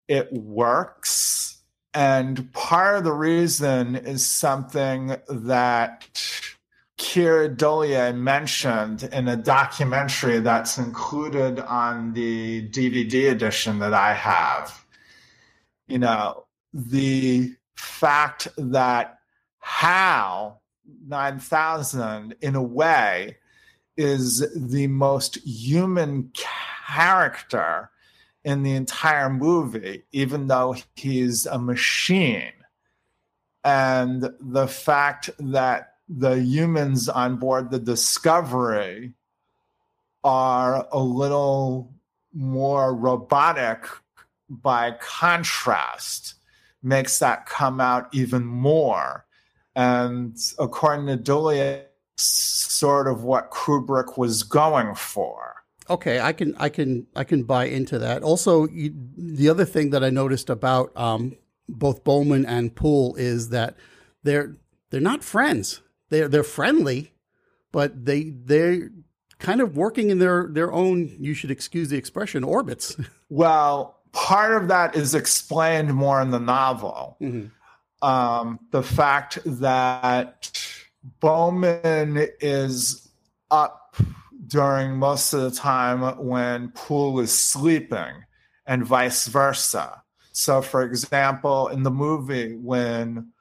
[0.09, 1.61] it works.
[1.93, 6.05] And part of the reason is something that
[6.97, 14.85] Keir Dullea mentioned in a documentary that's included on the DVD edition that I have
[15.89, 19.17] you know, the fact that
[19.59, 20.61] HAL
[21.07, 23.37] 9000, in a way,
[23.97, 26.31] is the most human
[26.87, 27.89] character
[28.49, 32.51] in the entire movie, even though he's a machine.
[33.63, 39.13] And the fact that the humans on board the Discovery
[40.23, 41.93] are a little
[42.33, 43.85] more robotic
[44.49, 46.33] by contrast
[46.81, 49.25] makes that come out even more.
[49.75, 51.83] And according to Dullea,
[52.17, 55.58] sort of what Kubrick was going for.
[55.89, 58.21] Okay, I can I can I can buy into that.
[58.21, 61.35] Also, you, the other thing that I noticed about um,
[61.67, 63.75] both Bowman and Poole is that
[64.23, 64.57] they're
[64.91, 65.81] they're not friends.
[66.09, 67.13] They're they're friendly,
[67.71, 68.89] but they they're
[69.39, 71.15] kind of working in their their own.
[71.19, 72.95] You should excuse the expression orbits.
[73.31, 77.15] Well, part of that is explained more in the novel.
[77.21, 77.49] Mm-hmm.
[78.01, 80.51] Um, the fact that
[81.19, 83.07] Bowman is
[83.51, 83.78] up
[84.49, 88.25] during most of the time when Poole is sleeping,
[88.65, 90.03] and vice versa.
[90.31, 93.31] So, for example, in the movie, when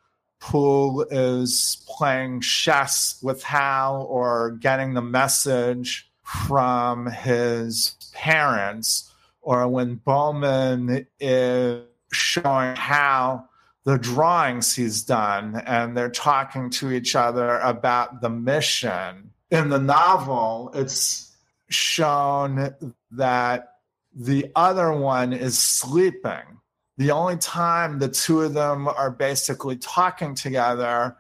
[0.41, 9.97] Poole is playing chess with Hal or getting the message from his parents, or when
[9.97, 13.45] Bowman is showing how
[13.85, 19.28] the drawings he's done and they're talking to each other about the mission.
[19.51, 21.35] In the novel, it's
[21.71, 22.75] shown
[23.13, 23.75] that
[24.15, 26.61] the other one is sleeping.
[26.99, 31.17] The only time the two of them are basically talking together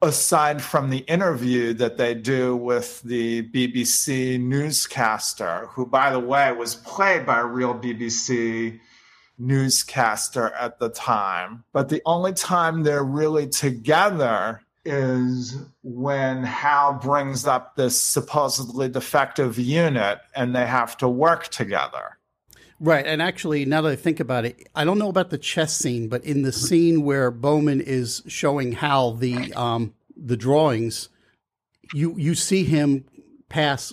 [0.00, 6.52] aside from the interview that they do with the BBC newscaster, who, by the way,
[6.52, 8.78] was played by a real BBC
[9.38, 11.64] newscaster at the time.
[11.72, 19.58] But the only time they're really together is when Hal brings up this supposedly defective
[19.58, 22.18] unit and they have to work together.
[22.80, 23.06] Right.
[23.06, 26.08] And actually, now that I think about it, I don't know about the chess scene,
[26.08, 31.08] but in the scene where Bowman is showing Hal the um, the drawings,
[31.92, 33.04] you you see him
[33.48, 33.92] pass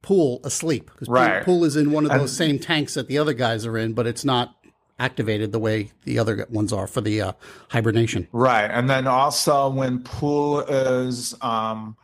[0.00, 1.42] Poole asleep because right.
[1.44, 3.94] Poole is in one of those and, same tanks that the other guys are in,
[3.94, 4.54] but it's not
[4.98, 7.32] activated the way the other ones are for the uh,
[7.68, 8.28] hibernation.
[8.32, 8.70] Right.
[8.70, 11.96] And then also when Poole is um,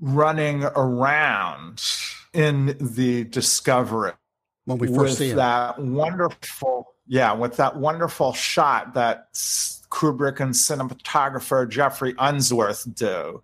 [0.00, 1.82] running around
[2.32, 4.12] in the Discovery
[4.64, 5.36] when we first see him.
[5.36, 9.32] that wonderful yeah with that wonderful shot that
[9.90, 13.42] kubrick and cinematographer Geoffrey Unsworth do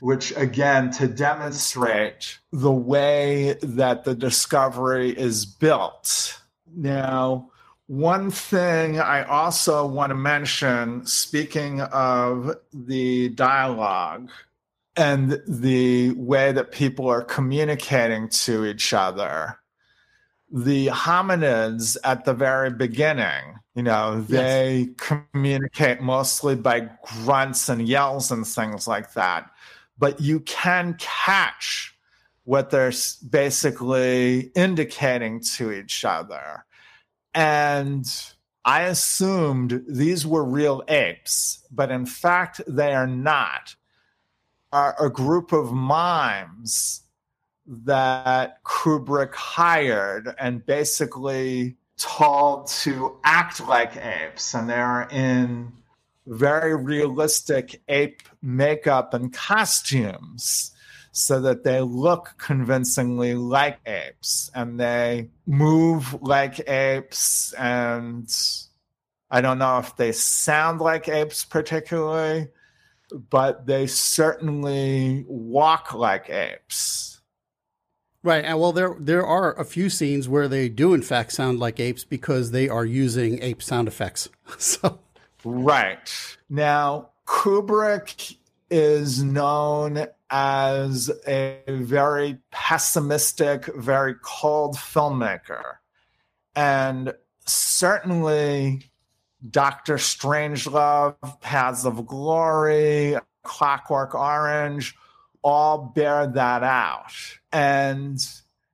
[0.00, 6.40] which again to demonstrate the way that the discovery is built
[6.74, 7.50] now
[7.90, 14.30] one thing i also want to mention speaking of the dialogue
[14.96, 19.60] and the way that people are communicating to each other
[20.50, 25.18] the hominids at the very beginning, you know, they yes.
[25.32, 29.50] communicate mostly by grunts and yells and things like that.
[29.98, 31.94] But you can catch
[32.44, 32.92] what they're
[33.28, 36.64] basically indicating to each other.
[37.34, 38.06] And
[38.64, 43.74] I assumed these were real apes, but in fact, they are not.
[44.72, 47.02] Are a group of mimes
[47.66, 55.72] that Kubrick hired and basically told to act like apes, and they're in
[56.26, 60.72] very realistic ape makeup and costumes
[61.20, 68.28] so that they look convincingly like apes and they move like apes and
[69.30, 72.48] I don't know if they sound like apes particularly,
[73.30, 77.20] but they certainly walk like apes.
[78.22, 81.58] Right, and well, there there are a few scenes where they do in fact sound
[81.58, 84.28] like apes because they are using ape sound effects.
[84.58, 84.98] So,
[85.44, 88.36] right now, Kubrick
[88.70, 95.62] is known as a very pessimistic, very cold filmmaker.
[96.54, 97.14] And
[97.46, 98.90] certainly,
[99.48, 104.94] Doctor Strangelove, Paths of Glory, Clockwork Orange
[105.42, 107.12] all bear that out.
[107.52, 108.18] And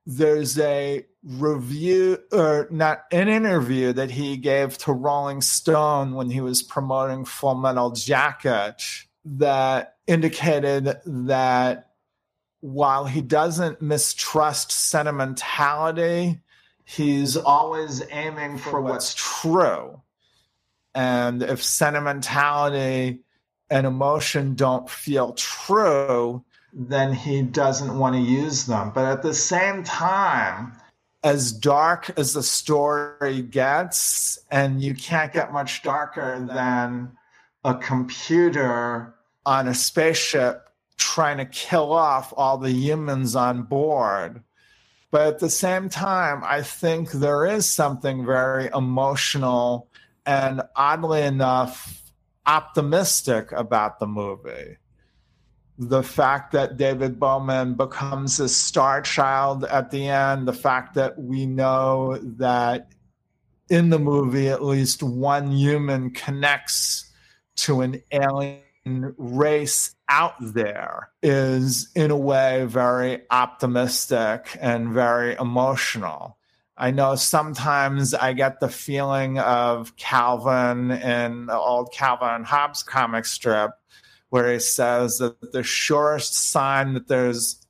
[0.05, 6.41] there's a review or not an interview that he gave to Rolling Stone when he
[6.41, 8.81] was promoting Full Metal Jacket
[9.35, 11.91] that indicated that
[12.61, 16.39] while he doesn't mistrust sentimentality,
[16.85, 20.01] he's always aiming for what's true.
[20.95, 23.19] And if sentimentality
[23.69, 28.91] and emotion don't feel true, then he doesn't want to use them.
[28.93, 30.73] But at the same time,
[31.23, 37.11] as dark as the story gets, and you can't get much darker than
[37.63, 39.13] a computer
[39.47, 40.67] on a spaceship
[40.97, 44.43] trying to kill off all the humans on board.
[45.09, 49.87] But at the same time, I think there is something very emotional
[50.25, 52.11] and oddly enough,
[52.45, 54.75] optimistic about the movie.
[55.79, 61.17] The fact that David Bowman becomes a star child at the end, the fact that
[61.17, 62.91] we know that
[63.69, 67.09] in the movie, at least one human connects
[67.57, 68.59] to an alien
[69.17, 76.37] race out there is in a way very optimistic and very emotional.
[76.77, 82.83] I know sometimes I get the feeling of Calvin in the old Calvin and Hobbes
[82.83, 83.71] comic strip,
[84.29, 87.65] where he says that the surest sign that there's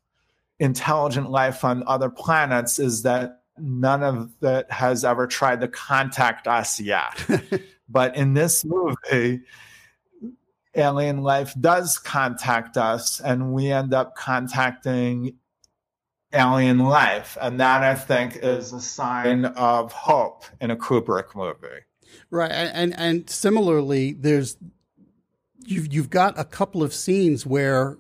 [0.59, 6.47] intelligent life on other planets is that none of it has ever tried to contact
[6.47, 7.25] us yet.
[7.89, 9.41] but in this movie,
[10.77, 15.35] alien life does contact us and we end up contacting
[16.33, 17.37] alien life.
[17.41, 21.81] And that I think is a sign of hope in a Kubrick movie.
[22.29, 22.51] Right.
[22.51, 24.57] And and similarly, there's
[25.65, 27.97] you've you've got a couple of scenes where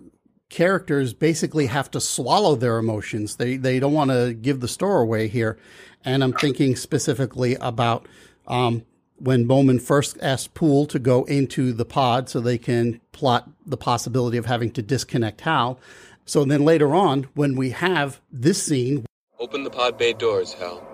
[0.49, 3.35] characters basically have to swallow their emotions.
[3.35, 5.57] They they don't want to give the store away here.
[6.05, 8.07] And I'm thinking specifically about
[8.47, 8.85] um,
[9.19, 13.77] when Bowman first asked Poole to go into the pod so they can plot the
[13.77, 15.79] possibility of having to disconnect Hal.
[16.25, 19.05] So then later on, when we have this scene.
[19.39, 20.85] Open the pod bay doors, Hal.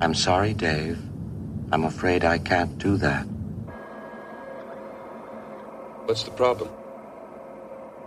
[0.00, 0.98] I'm sorry, Dave.
[1.72, 3.24] I'm afraid I can't do that.
[6.04, 6.68] What's the problem?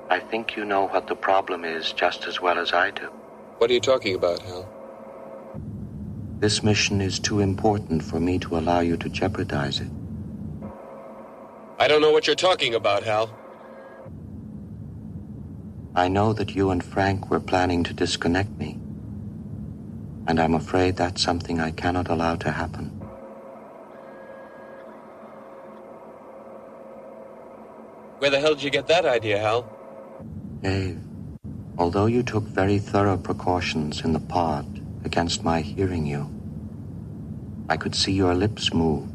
[0.09, 3.09] I think you know what the problem is just as well as I do.
[3.57, 4.69] What are you talking about, Hal?
[6.39, 9.89] This mission is too important for me to allow you to jeopardize it.
[11.79, 13.31] I don't know what you're talking about, Hal.
[15.95, 18.77] I know that you and Frank were planning to disconnect me.
[20.27, 22.91] And I'm afraid that's something I cannot allow to happen.
[28.19, 29.65] Where the hell did you get that idea, Hal?
[30.61, 30.99] Dave,
[31.79, 34.65] although you took very thorough precautions in the pod,
[35.03, 36.29] against my hearing you.
[37.69, 39.09] I could see your lips move.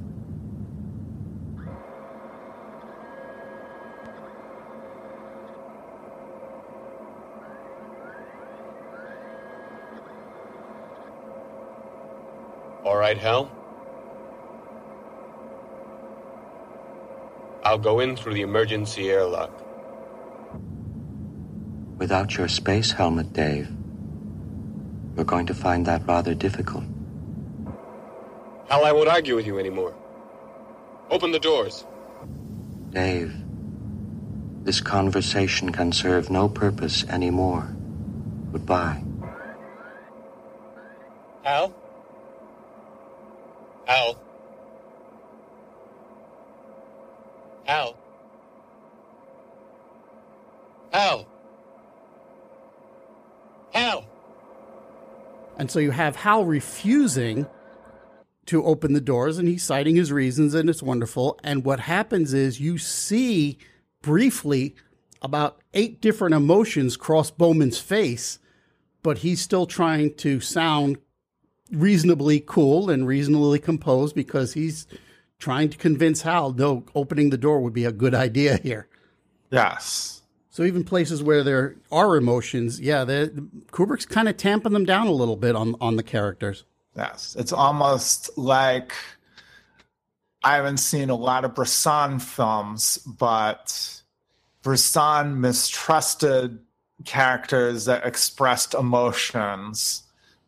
[12.84, 13.50] All right, Hal.
[17.64, 19.52] I'll go in through the emergency airlock.
[21.98, 23.70] Without your space helmet, Dave,
[25.14, 26.84] we're going to find that rather difficult.
[28.68, 29.94] Hal, I won't argue with you anymore.
[31.10, 31.84] Open the doors.
[32.90, 33.34] Dave,
[34.64, 37.68] this conversation can serve no purpose anymore.
[38.52, 39.02] Goodbye.
[41.42, 41.74] Hal?
[43.88, 44.18] Al.
[47.64, 47.96] Hal.
[50.92, 51.26] Hal.
[53.72, 54.04] Hal.
[55.62, 57.46] And so you have Hal refusing
[58.46, 61.38] to open the doors and he's citing his reasons and it's wonderful.
[61.44, 63.58] And what happens is you see
[64.02, 64.74] briefly
[65.22, 68.40] about eight different emotions cross Bowman's face,
[69.04, 70.98] but he's still trying to sound
[71.70, 74.88] reasonably cool and reasonably composed because he's
[75.38, 78.88] trying to convince Hal no, opening the door would be a good idea here.
[79.52, 80.21] Yes.
[80.52, 85.12] So even places where there are emotions, yeah, Kubrick's kind of tamping them down a
[85.12, 86.64] little bit on on the characters.
[86.94, 88.92] Yes, it's almost like
[90.44, 94.02] I haven't seen a lot of Bresson films, but
[94.62, 96.58] Bresson mistrusted
[97.06, 100.02] characters that expressed emotions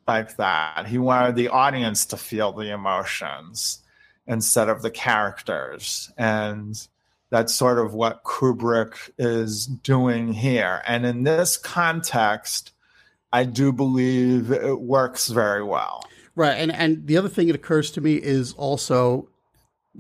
[0.07, 0.87] like that.
[0.87, 3.83] He wanted the audience to feel the emotions
[4.27, 6.13] instead of the characters.
[6.19, 6.77] And
[7.31, 10.83] that's sort of what Kubrick is doing here.
[10.87, 12.73] And in this context,
[13.33, 16.05] I do believe it works very well.
[16.37, 16.55] Right.
[16.55, 19.29] And and the other thing that occurs to me is also,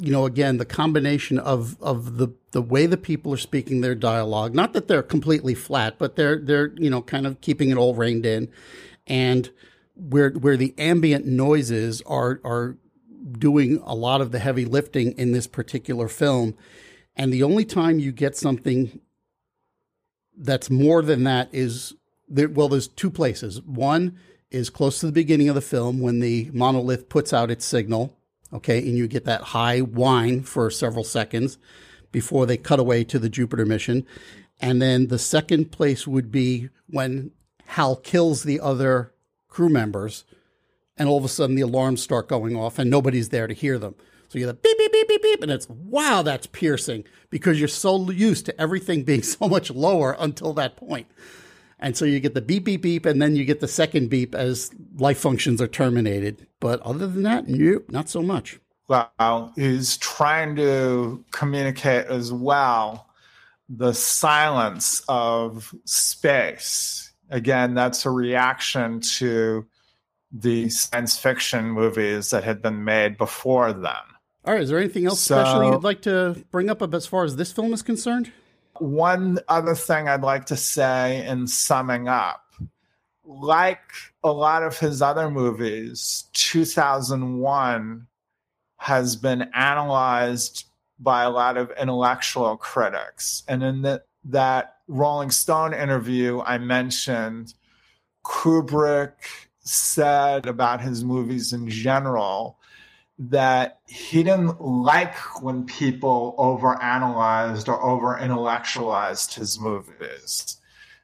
[0.00, 3.94] you know, again, the combination of of the the way the people are speaking their
[3.94, 7.76] dialogue, not that they're completely flat, but they're they're, you know, kind of keeping it
[7.76, 8.48] all reined in.
[9.06, 9.50] And
[9.96, 12.76] where where the ambient noises are are
[13.38, 16.54] doing a lot of the heavy lifting in this particular film.
[17.16, 19.00] And the only time you get something
[20.36, 21.94] that's more than that is
[22.28, 23.62] there, well, there's two places.
[23.62, 24.18] One
[24.50, 28.16] is close to the beginning of the film when the monolith puts out its signal,
[28.52, 31.58] okay, and you get that high whine for several seconds
[32.12, 34.06] before they cut away to the Jupiter mission.
[34.60, 37.32] And then the second place would be when
[37.66, 39.12] Hal kills the other
[39.48, 40.24] crew members,
[40.96, 43.78] and all of a sudden the alarms start going off and nobody's there to hear
[43.78, 43.94] them.
[44.34, 47.60] So you get the beep, beep, beep, beep, beep, and it's wow, that's piercing because
[47.60, 51.06] you're so used to everything being so much lower until that point.
[51.78, 54.34] And so you get the beep, beep, beep, and then you get the second beep
[54.34, 56.48] as life functions are terminated.
[56.58, 58.58] But other than that, nope, not so much.
[58.88, 63.08] Wow, is trying to communicate as well
[63.68, 67.12] the silence of space.
[67.30, 69.64] Again, that's a reaction to
[70.32, 73.94] the science fiction movies that had been made before then.
[74.44, 74.62] All right.
[74.62, 77.52] Is there anything else so, special you'd like to bring up as far as this
[77.52, 78.32] film is concerned?
[78.78, 82.44] One other thing I'd like to say in summing up
[83.26, 83.80] like
[84.22, 88.06] a lot of his other movies, 2001
[88.78, 90.66] has been analyzed
[90.98, 93.42] by a lot of intellectual critics.
[93.48, 97.54] And in the, that Rolling Stone interview I mentioned,
[98.24, 99.12] Kubrick
[99.60, 102.58] said about his movies in general
[103.18, 110.56] that he didn't like when people overanalyzed or over intellectualized his movies,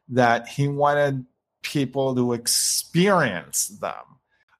[0.09, 1.25] that he wanted
[1.63, 3.95] people to experience them.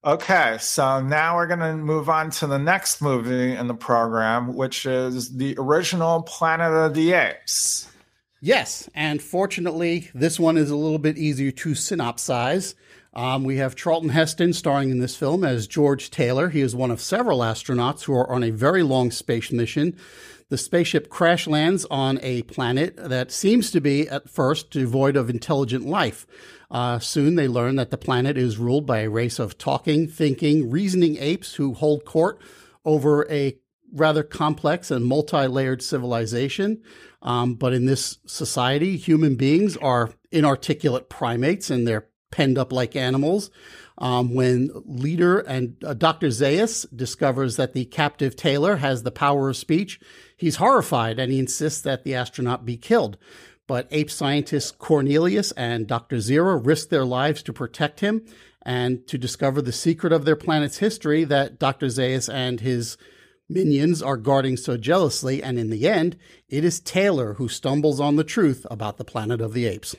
[0.03, 4.55] Okay, so now we're going to move on to the next movie in the program,
[4.55, 7.87] which is the original Planet of the Apes.
[8.41, 12.75] Yes, and fortunately, this one is a little bit easier to synopsize.
[13.13, 16.49] Um, we have Charlton Heston starring in this film as George Taylor.
[16.49, 19.97] He is one of several astronauts who are on a very long space mission.
[20.49, 25.31] The spaceship crash lands on a planet that seems to be, at first, devoid of
[25.31, 26.27] intelligent life.
[26.71, 30.71] Uh, soon they learn that the planet is ruled by a race of talking, thinking,
[30.71, 32.41] reasoning apes who hold court
[32.85, 33.57] over a
[33.93, 36.81] rather complex and multi layered civilization.
[37.23, 42.97] Um, but in this society, human beings are inarticulate primates and they're penned up like
[42.97, 43.51] animals.
[43.99, 46.29] Um, when leader and uh, Dr.
[46.29, 50.01] Zaius discovers that the captive Taylor has the power of speech,
[50.37, 53.19] he's horrified and he insists that the astronaut be killed.
[53.67, 56.17] But ape scientists Cornelius and Dr.
[56.17, 58.25] Zira risk their lives to protect him
[58.63, 61.87] and to discover the secret of their planet's history that Dr.
[61.87, 62.97] Zaius and his
[63.49, 65.43] minions are guarding so jealously.
[65.43, 66.17] And in the end,
[66.49, 69.95] it is Taylor who stumbles on the truth about the planet of the apes.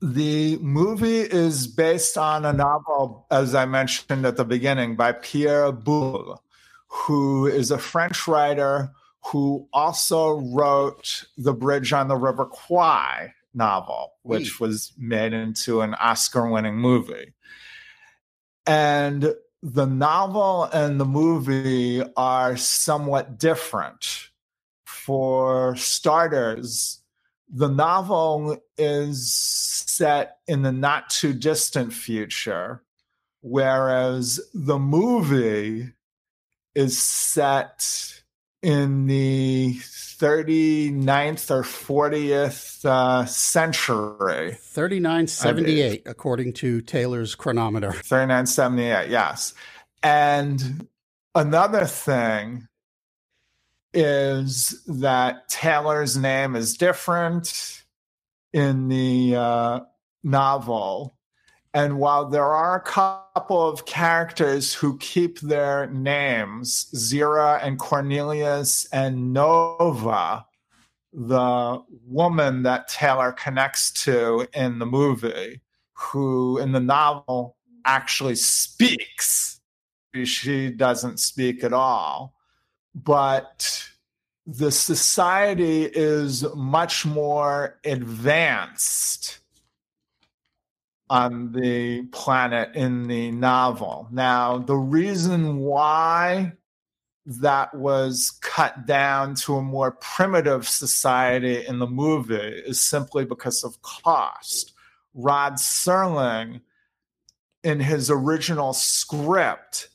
[0.00, 5.72] The movie is based on a novel, as I mentioned at the beginning, by Pierre
[5.72, 6.40] Boulle,
[6.86, 8.92] who is a French writer
[9.26, 15.94] who also wrote The Bridge on the River Kwai novel, which was made into an
[15.94, 17.34] Oscar winning movie.
[18.66, 24.28] And the novel and the movie are somewhat different.
[24.86, 27.00] For starters,
[27.50, 32.82] the novel is set in the not too distant future,
[33.40, 35.92] whereas the movie
[36.74, 38.22] is set
[38.62, 44.58] in the 39th or 40th uh, century.
[44.60, 47.92] 3978, according to Taylor's chronometer.
[47.92, 49.54] 3978, yes.
[50.02, 50.88] And
[51.34, 52.68] another thing
[53.94, 57.82] is that Taylor's name is different
[58.52, 59.80] in the uh,
[60.22, 61.16] novel.
[61.74, 68.86] And while there are a couple of characters who keep their names, Zira and Cornelius
[68.92, 70.46] and Nova,
[71.12, 75.60] the woman that Taylor connects to in the movie,
[75.92, 79.60] who in the novel actually speaks,
[80.24, 82.34] she doesn't speak at all.
[83.04, 83.88] But
[84.46, 89.38] the society is much more advanced
[91.10, 94.08] on the planet in the novel.
[94.10, 96.52] Now, the reason why
[97.26, 103.62] that was cut down to a more primitive society in the movie is simply because
[103.64, 104.72] of cost.
[105.14, 106.62] Rod Serling,
[107.62, 109.88] in his original script,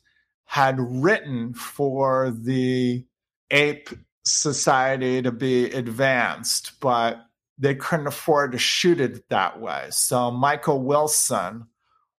[0.53, 3.03] had written for the
[3.49, 3.89] ape
[4.23, 7.25] society to be advanced, but
[7.57, 9.87] they couldn't afford to shoot it that way.
[9.89, 11.65] So Michael Wilson,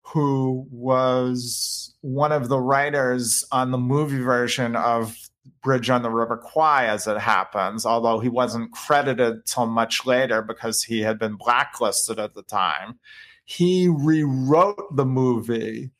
[0.03, 5.17] who was one of the writers on the movie version of
[5.63, 10.43] Bridge on the River Kwai, as it happens, although he wasn't credited till much later
[10.43, 12.99] because he had been blacklisted at the time,
[13.45, 15.93] he rewrote the movie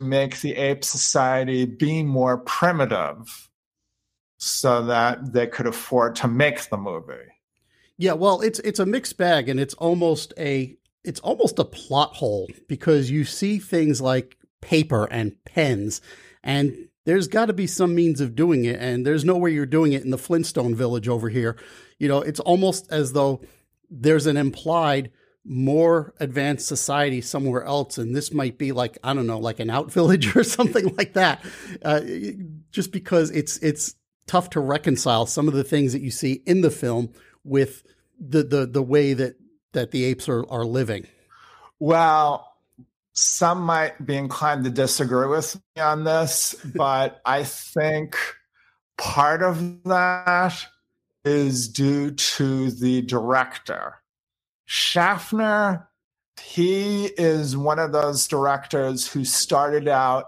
[0.00, 3.48] make the ape society be more primitive
[4.38, 7.14] so that they could afford to make the movie.
[7.96, 12.14] Yeah, well, it's it's a mixed bag and it's almost a it's almost a plot
[12.14, 16.00] hole because you see things like paper and pens
[16.42, 19.66] and there's got to be some means of doing it and there's no way you're
[19.66, 21.56] doing it in the Flintstone village over here.
[21.98, 23.42] You know, it's almost as though
[23.90, 25.10] there's an implied
[25.44, 29.68] more advanced society somewhere else and this might be like i don't know like an
[29.68, 31.44] out village or something like that.
[31.84, 32.00] Uh,
[32.70, 33.94] just because it's it's
[34.26, 37.12] tough to reconcile some of the things that you see in the film
[37.44, 37.82] with
[38.18, 39.36] the the the way that
[39.72, 41.06] that the apes are are living.
[41.78, 42.50] Well
[43.14, 48.16] some might be inclined to disagree with me on this but i think
[48.98, 50.66] part of that
[51.24, 53.94] is due to the director
[54.66, 55.88] Schaffner,
[56.40, 60.26] he is one of those directors who started out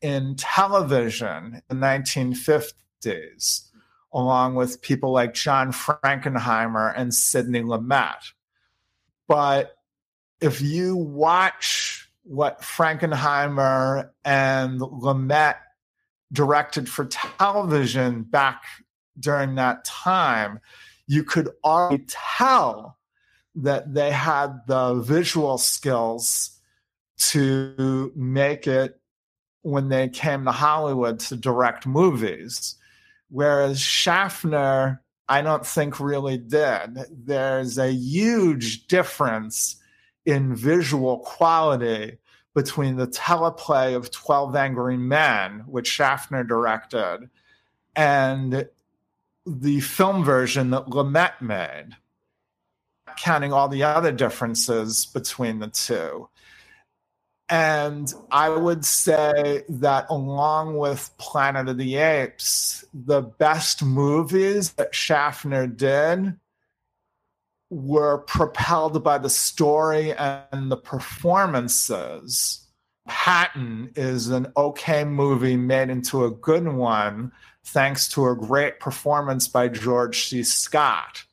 [0.00, 3.68] in television in the 1950s,
[4.12, 8.32] along with people like John Frankenheimer and Sidney Lumet.
[9.28, 9.76] But
[10.40, 15.56] if you watch what Frankenheimer and Lumet
[16.32, 18.62] directed for television back
[19.18, 20.60] during that time,
[21.06, 22.95] you could already tell
[23.56, 26.50] that they had the visual skills
[27.18, 29.00] to make it
[29.62, 32.76] when they came to Hollywood to direct movies.
[33.30, 36.98] Whereas Schaffner, I don't think really did.
[37.10, 39.76] There's a huge difference
[40.24, 42.18] in visual quality
[42.54, 47.28] between the teleplay of 12 Angry Men, which Schaffner directed,
[47.94, 48.68] and
[49.46, 51.96] the film version that Lumet made
[53.16, 56.28] counting all the other differences between the two.
[57.48, 64.94] And I would say that along with Planet of the Apes, the best movies that
[64.94, 66.34] Schaffner did
[67.70, 72.66] were propelled by the story and the performances.
[73.06, 77.30] Patton is an okay movie made into a good one
[77.64, 80.42] thanks to a great performance by George C.
[80.42, 81.24] Scott.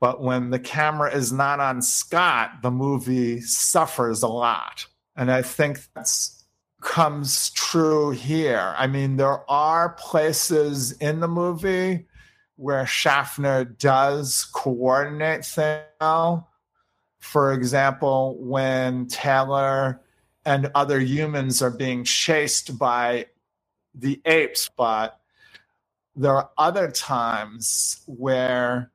[0.00, 4.86] But when the camera is not on Scott, the movie suffers a lot.
[5.16, 6.10] And I think that
[6.80, 8.74] comes true here.
[8.76, 12.06] I mean, there are places in the movie
[12.56, 16.42] where Schaffner does coordinate things.
[17.20, 20.00] For example, when Taylor
[20.44, 23.26] and other humans are being chased by
[23.94, 25.18] the apes, but
[26.14, 28.92] there are other times where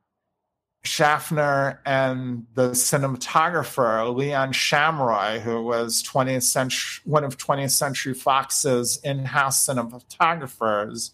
[0.84, 9.00] Schaffner and the cinematographer Leon Shamroy, who was 20th century, one of 20th Century Fox's
[9.04, 11.12] in-house cinematographers,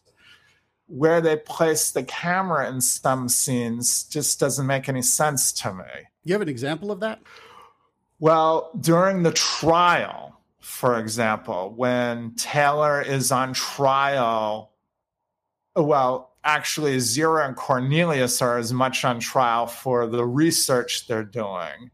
[0.88, 5.84] where they place the camera in some scenes just doesn't make any sense to me.
[6.24, 7.22] You have an example of that?
[8.20, 14.72] Well, during the trial, for example, when Taylor is on trial
[15.76, 21.92] well, actually, Zira and Cornelius are as much on trial for the research they're doing.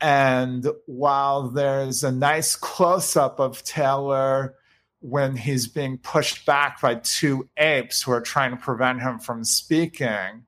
[0.00, 4.54] And while there's a nice close up of Taylor
[5.00, 9.44] when he's being pushed back by two apes who are trying to prevent him from
[9.44, 10.44] speaking,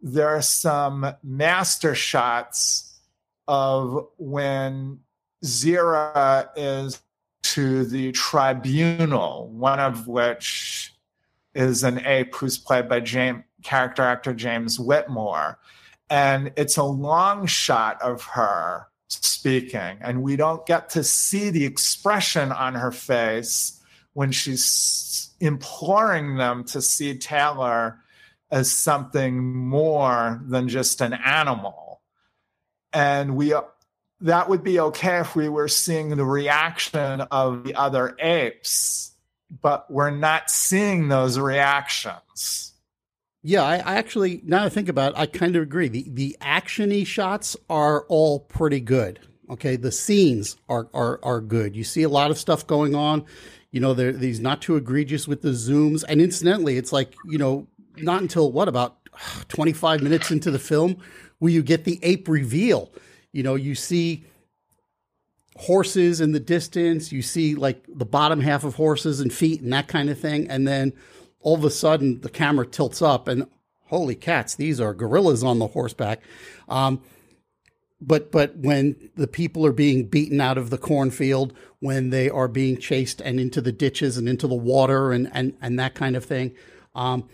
[0.00, 2.98] there are some master shots
[3.46, 5.00] of when
[5.44, 7.00] Zira is
[7.42, 10.93] to the tribunal, one of which
[11.54, 15.58] is an ape who's played by James, character actor James Whitmore.
[16.10, 21.64] And it's a long shot of her speaking, and we don't get to see the
[21.64, 23.80] expression on her face
[24.12, 27.98] when she's imploring them to see Taylor
[28.50, 32.00] as something more than just an animal.
[32.92, 33.52] And we
[34.20, 39.12] that would be okay if we were seeing the reaction of the other apes,
[39.62, 42.72] but we're not seeing those reactions.
[43.42, 45.88] Yeah, I, I actually now I think about it, I kind of agree.
[45.88, 49.20] The the actiony shots are all pretty good.
[49.50, 51.76] Okay, the scenes are are are good.
[51.76, 53.24] You see a lot of stuff going on.
[53.70, 56.04] You know, they're these not too egregious with the zooms.
[56.08, 57.66] And incidentally, it's like you know,
[57.98, 58.96] not until what about
[59.48, 60.96] twenty five minutes into the film
[61.38, 62.90] where you get the ape reveal
[63.34, 64.24] you know, you see
[65.56, 69.72] horses in the distance, you see like the bottom half of horses and feet and
[69.72, 70.48] that kind of thing.
[70.48, 70.92] And then
[71.40, 73.46] all of a sudden the camera tilts up and
[73.86, 76.20] holy cats, these are gorillas on the horseback.
[76.68, 77.00] Um,
[78.00, 82.48] but but when the people are being beaten out of the cornfield, when they are
[82.48, 86.16] being chased and into the ditches and into the water and and and that kind
[86.16, 86.54] of thing,
[86.94, 87.28] um,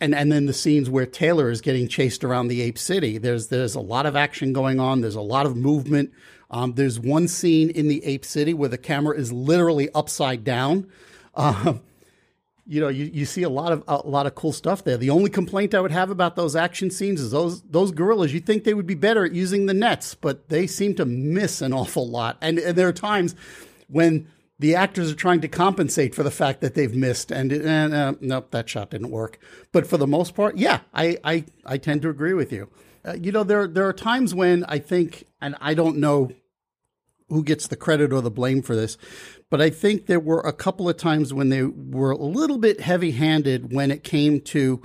[0.00, 3.18] and and then the scenes where Taylor is getting chased around the ape city.
[3.18, 5.00] There's there's a lot of action going on.
[5.00, 6.12] There's a lot of movement.
[6.50, 10.88] Um, there's one scene in the ape city where the camera is literally upside down.
[11.34, 11.82] Um,
[12.66, 14.96] you know, you, you see a lot of a lot of cool stuff there.
[14.96, 18.34] The only complaint I would have about those action scenes is those those gorillas.
[18.34, 21.62] You think they would be better at using the nets, but they seem to miss
[21.62, 22.38] an awful lot.
[22.40, 23.36] And, and there are times
[23.88, 24.26] when
[24.58, 28.50] the actors are trying to compensate for the fact that they've missed and uh, nope
[28.50, 29.38] that shot didn't work
[29.72, 32.70] but for the most part yeah i i, I tend to agree with you
[33.06, 36.30] uh, you know there there are times when i think and i don't know
[37.28, 38.96] who gets the credit or the blame for this
[39.50, 42.80] but i think there were a couple of times when they were a little bit
[42.80, 44.82] heavy-handed when it came to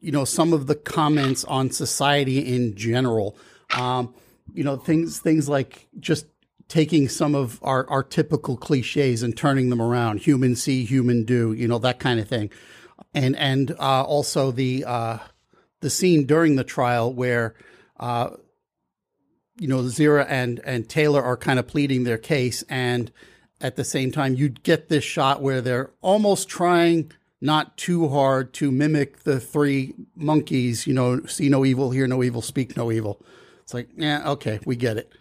[0.00, 3.36] you know some of the comments on society in general.
[3.76, 4.14] Um,
[4.54, 6.26] you know things things like just
[6.68, 11.52] taking some of our, our typical cliches and turning them around human see human do
[11.52, 12.50] you know that kind of thing.
[13.14, 15.18] And and uh, also the uh,
[15.80, 17.54] the scene during the trial where
[17.98, 18.30] uh,
[19.58, 23.10] you know Zira and and Taylor are kind of pleading their case and
[23.60, 28.52] at the same time you get this shot where they're almost trying not too hard
[28.52, 32.90] to mimic the three monkeys you know see no evil hear no evil speak no
[32.92, 33.20] evil.
[33.62, 35.12] It's like yeah okay we get it.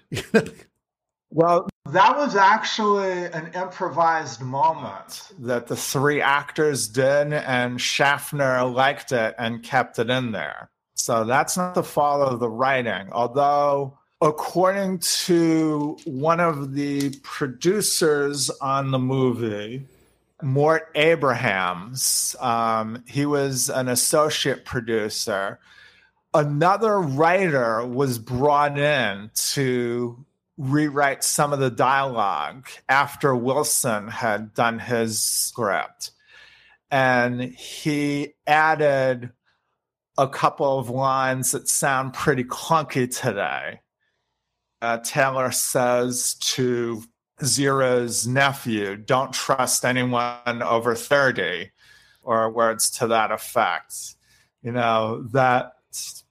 [1.29, 9.11] Well, that was actually an improvised moment that the three actors did, and Schaffner liked
[9.11, 10.69] it and kept it in there.
[10.95, 13.09] So that's not the fault of the writing.
[13.11, 19.85] Although, according to one of the producers on the movie,
[20.41, 25.59] Mort Abrahams, um, he was an associate producer.
[26.33, 30.25] Another writer was brought in to
[30.57, 36.11] rewrite some of the dialogue after Wilson had done his script.
[36.89, 39.31] And he added
[40.17, 43.81] a couple of lines that sound pretty clunky today.
[44.81, 47.03] Uh, Taylor says to
[47.41, 51.71] Zira's nephew, Don't trust anyone over 30,
[52.23, 54.15] or words to that effect.
[54.63, 55.73] You know, that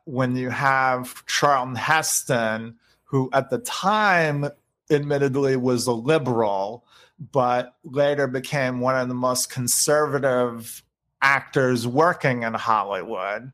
[0.04, 4.48] when you have Charlton Heston who at the time
[4.90, 6.84] admittedly was a liberal,
[7.32, 10.82] but later became one of the most conservative
[11.22, 13.52] actors working in Hollywood.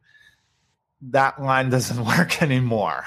[1.01, 3.05] That line doesn't work anymore.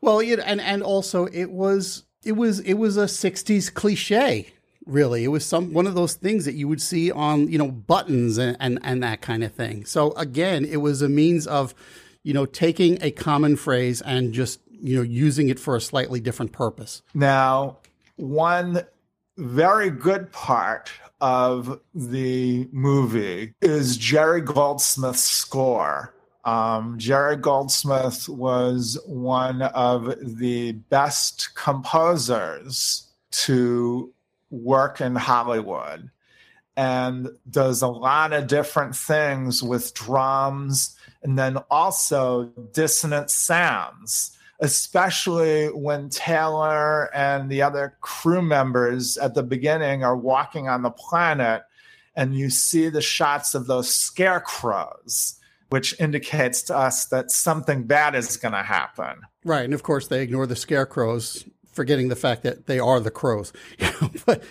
[0.00, 4.52] Well, it, and and also it was it was it was a '60s cliche.
[4.84, 7.70] Really, it was some one of those things that you would see on you know
[7.70, 9.84] buttons and and, and that kind of thing.
[9.84, 11.74] So again, it was a means of
[12.24, 16.20] you know taking a common phrase and just you know using it for a slightly
[16.20, 17.02] different purpose.
[17.14, 17.78] Now,
[18.16, 18.82] one
[19.38, 26.12] very good part of the movie is Jerry Goldsmith's score.
[26.44, 34.12] Um, Jerry Goldsmith was one of the best composers to
[34.50, 36.10] work in Hollywood.
[36.76, 45.66] and does a lot of different things with drums and then also dissonant sounds, especially
[45.66, 51.62] when Taylor and the other crew members at the beginning are walking on the planet
[52.14, 55.40] and you see the shots of those scarecrows,
[55.70, 59.22] which indicates to us that something bad is going to happen.
[59.44, 59.64] Right.
[59.64, 63.52] And of course, they ignore the scarecrows, forgetting the fact that they are the crows.
[64.26, 64.44] but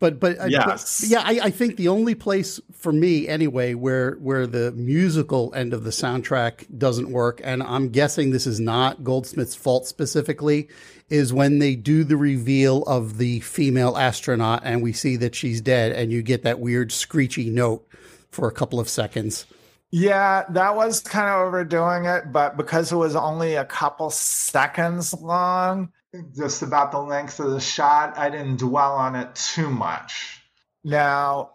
[0.00, 1.00] but but, uh, yes.
[1.00, 5.52] but yeah, I, I, think the only place for me anyway where where the musical
[5.54, 10.68] end of the soundtrack doesn't work, and I'm guessing this is not Goldsmith's fault specifically,
[11.10, 15.60] is when they do the reveal of the female astronaut and we see that she's
[15.60, 17.86] dead, and you get that weird screechy note
[18.30, 19.44] for a couple of seconds.
[19.90, 25.12] Yeah, that was kind of overdoing it, but because it was only a couple seconds
[25.12, 25.92] long,
[26.36, 28.18] just about the length of the shot.
[28.18, 30.40] I didn't dwell on it too much.
[30.82, 31.52] Now,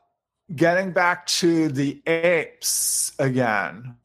[0.56, 3.98] getting back to the apes again,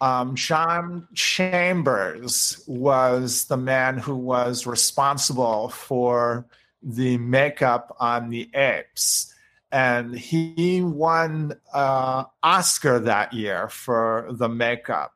[0.00, 6.46] um, John Chambers was the man who was responsible for
[6.82, 9.32] the makeup on the apes.
[9.70, 15.13] And he won uh, Oscar that year for the makeup.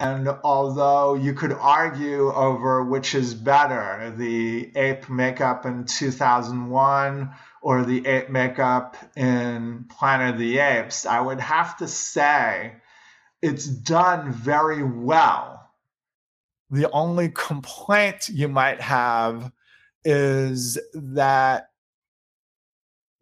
[0.00, 7.30] And although you could argue over which is better, the ape makeup in 2001
[7.60, 12.76] or the ape makeup in Planet of the Apes, I would have to say
[13.42, 15.70] it's done very well.
[16.70, 19.52] The only complaint you might have
[20.02, 21.68] is that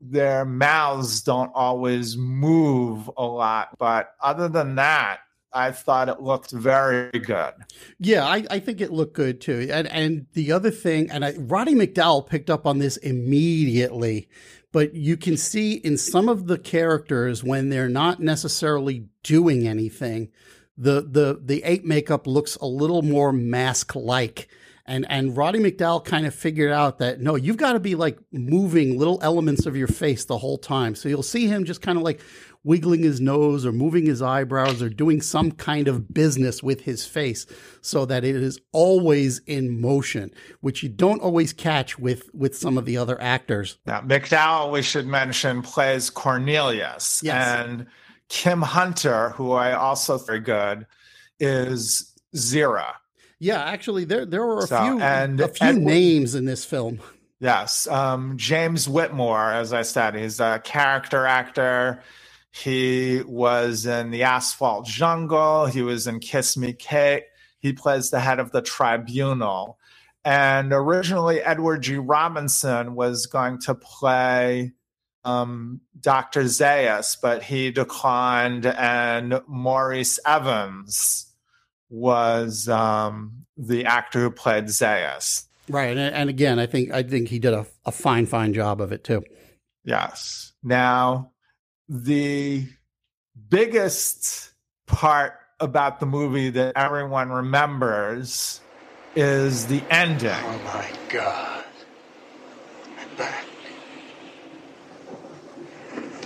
[0.00, 3.76] their mouths don't always move a lot.
[3.78, 5.18] But other than that,
[5.52, 7.54] I thought it looked very good.
[7.98, 9.68] Yeah, I, I think it looked good too.
[9.70, 14.28] And and the other thing, and I, Roddy McDowall picked up on this immediately,
[14.72, 20.30] but you can see in some of the characters when they're not necessarily doing anything,
[20.76, 24.48] the the the ape makeup looks a little more mask like.
[24.84, 28.18] And and Roddy McDowall kind of figured out that no, you've got to be like
[28.32, 30.94] moving little elements of your face the whole time.
[30.94, 32.22] So you'll see him just kind of like
[32.64, 37.06] wiggling his nose or moving his eyebrows or doing some kind of business with his
[37.06, 37.46] face
[37.80, 40.30] so that it is always in motion,
[40.60, 43.78] which you don't always catch with, with some of the other actors.
[43.86, 47.22] Now, McDowall, we should mention, plays Cornelius.
[47.22, 47.66] Yes.
[47.66, 47.86] And
[48.28, 50.86] Kim Hunter, who I also very good,
[51.40, 52.92] is Zira.
[53.40, 56.64] Yeah, actually, there there were a so, few and, a few and, names in this
[56.64, 57.00] film.
[57.40, 62.02] Yes, um, James Whitmore, as I said, he's a character actor.
[62.58, 65.66] He was in The Asphalt Jungle.
[65.66, 67.24] He was in Kiss Me Kate.
[67.60, 69.78] He plays the head of the tribunal.
[70.24, 71.96] And originally, Edward G.
[71.96, 74.72] Robinson was going to play
[75.24, 76.42] um, Dr.
[76.44, 81.32] Zaius, but he declined, and Maurice Evans
[81.90, 85.46] was um, the actor who played Zaius.
[85.68, 88.80] Right, and, and again, I think I think he did a, a fine, fine job
[88.80, 89.22] of it too.
[89.84, 90.52] Yes.
[90.62, 91.32] Now,
[91.88, 92.66] the
[93.48, 94.52] biggest
[94.86, 98.60] part about the movie that everyone remembers
[99.16, 100.30] is the ending.
[100.30, 101.64] Oh my God.
[102.98, 103.44] I'm back.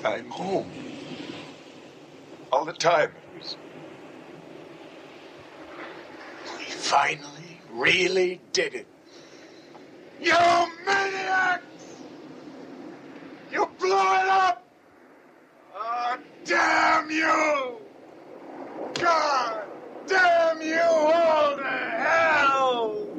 [0.04, 0.70] I'm home.
[2.50, 3.12] All the time.
[6.58, 8.86] We finally, really did it.
[10.20, 10.34] You
[10.84, 11.64] maniacs!
[13.50, 14.71] You blew it up!
[15.74, 17.80] Oh, damn you!
[19.00, 19.64] God
[20.06, 21.64] damn you all to
[21.98, 23.11] hell!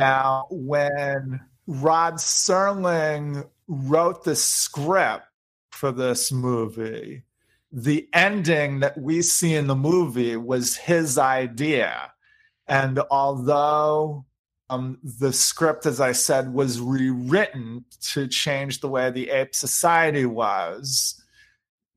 [0.00, 5.26] Now, when Rod Serling wrote the script
[5.72, 7.22] for this movie,
[7.70, 12.12] the ending that we see in the movie was his idea.
[12.66, 14.24] And although
[14.70, 20.24] um, the script, as I said, was rewritten to change the way the ape society
[20.24, 21.22] was,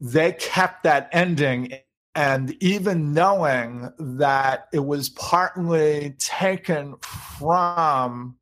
[0.01, 1.73] they kept that ending
[2.15, 8.37] and even knowing that it was partly taken from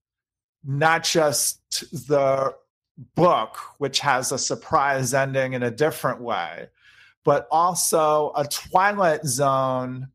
[0.64, 1.62] not just
[2.08, 2.54] the
[3.16, 6.68] book, which has a surprise ending in a different way,
[7.24, 10.10] but also a Twilight Zone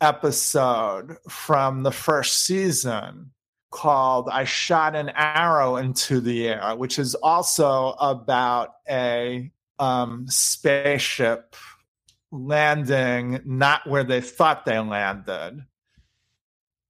[0.00, 3.30] episode from the first season
[3.70, 11.54] called I Shot an Arrow into the Air, which is also about a um, spaceship
[12.30, 15.64] landing not where they thought they landed.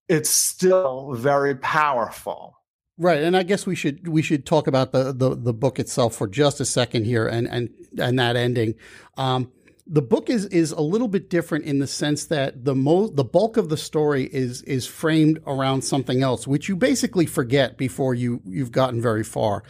[0.08, 2.54] It's still very powerful.
[3.00, 6.16] Right, and I guess we should we should talk about the, the, the book itself
[6.16, 8.74] for just a second here, and and and that ending.
[9.16, 9.52] Um,
[9.86, 13.24] the book is is a little bit different in the sense that the mo- the
[13.24, 18.14] bulk of the story is is framed around something else, which you basically forget before
[18.14, 19.62] you you've gotten very far.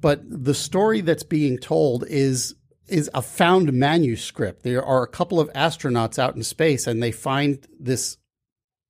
[0.00, 2.54] But the story that's being told is
[2.88, 4.62] is a found manuscript.
[4.62, 8.18] There are a couple of astronauts out in space, and they find this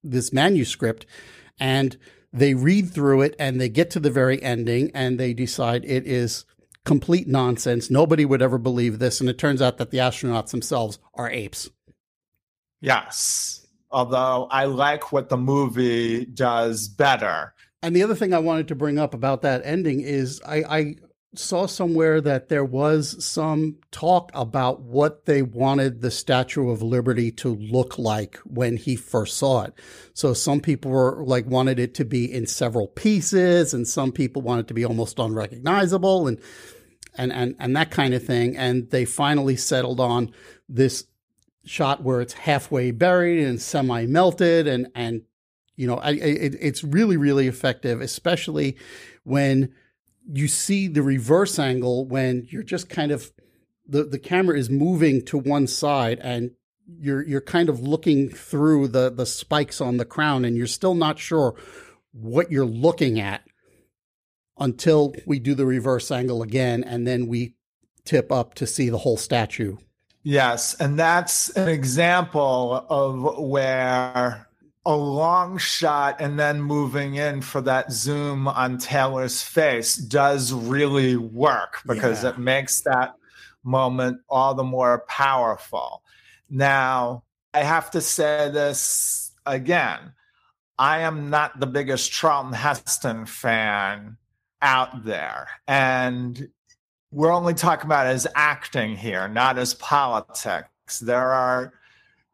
[0.03, 1.07] this manuscript,
[1.59, 1.97] and
[2.36, 6.07] they read through it and they get to the very ending and they decide it
[6.07, 6.44] is
[6.84, 7.90] complete nonsense.
[7.90, 9.20] Nobody would ever believe this.
[9.20, 11.70] And it turns out that the astronauts themselves are apes.
[12.80, 13.66] Yes.
[13.90, 17.55] Although I like what the movie does better.
[17.82, 20.94] And the other thing I wanted to bring up about that ending is I, I
[21.39, 27.30] saw somewhere that there was some talk about what they wanted the Statue of Liberty
[27.32, 29.74] to look like when he first saw it.
[30.14, 34.43] So some people were like wanted it to be in several pieces and some people
[34.43, 36.41] wanted to be almost unrecognizable and
[37.16, 40.32] and and and that kind of thing and they finally settled on
[40.68, 41.07] this
[41.64, 45.22] shot where it's halfway buried and semi melted and and
[45.76, 48.76] you know it, it's really really effective especially
[49.24, 49.72] when
[50.33, 53.33] you see the reverse angle when you're just kind of
[53.89, 56.51] the, the camera is moving to one side and
[56.87, 60.95] you're you're kind of looking through the the spikes on the crown and you're still
[60.95, 61.55] not sure
[62.12, 63.43] what you're looking at
[64.59, 67.55] until we do the reverse angle again and then we
[68.05, 69.77] tip up to see the whole statue.
[70.22, 74.49] Yes, and that's an example of where
[74.87, 81.16] a long shot and then moving in for that zoom on Taylor's face does really
[81.16, 82.30] work because yeah.
[82.30, 83.14] it makes that
[83.64, 86.03] moment all the more powerful.
[86.49, 90.12] Now, I have to say this again.
[90.78, 94.16] I am not the biggest Charlton Heston fan
[94.62, 95.49] out there.
[95.66, 96.49] And
[97.11, 101.01] we're only talking about as acting here, not as politics.
[101.01, 101.72] There are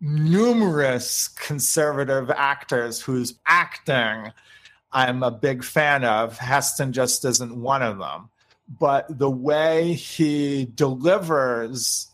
[0.02, 4.32] numerous conservative actors whose acting
[4.92, 6.36] I'm a big fan of.
[6.36, 8.28] Heston just isn't one of them.
[8.78, 12.10] But the way he delivers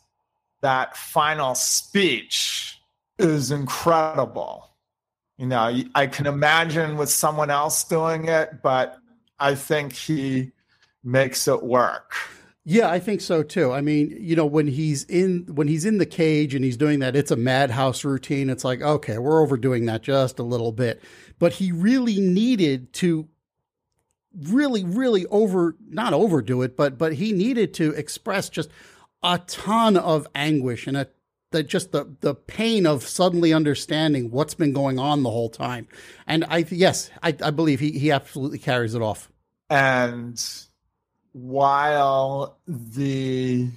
[0.61, 2.81] that final speech
[3.19, 4.71] is incredible.
[5.39, 8.99] You know, I can imagine with someone else doing it, but
[9.39, 10.53] I think he
[11.05, 12.15] makes it work.
[12.71, 13.73] Yeah, I think so too.
[13.73, 16.99] I mean, you know, when he's in when he's in the cage and he's doing
[16.99, 18.51] that, it's a madhouse routine.
[18.51, 21.03] It's like, okay, we're overdoing that just a little bit.
[21.39, 23.27] But he really needed to
[24.39, 28.69] really, really over not overdo it, but but he needed to express just
[29.23, 34.75] a ton of anguish and a just the the pain of suddenly understanding what's been
[34.75, 35.89] going on the whole time.
[36.27, 39.31] And I yes, I, I believe he he absolutely carries it off.
[39.71, 40.39] And
[41.43, 43.69] while the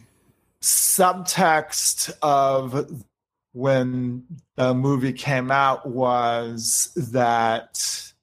[0.61, 3.03] subtext of
[3.53, 8.13] when the movie came out was that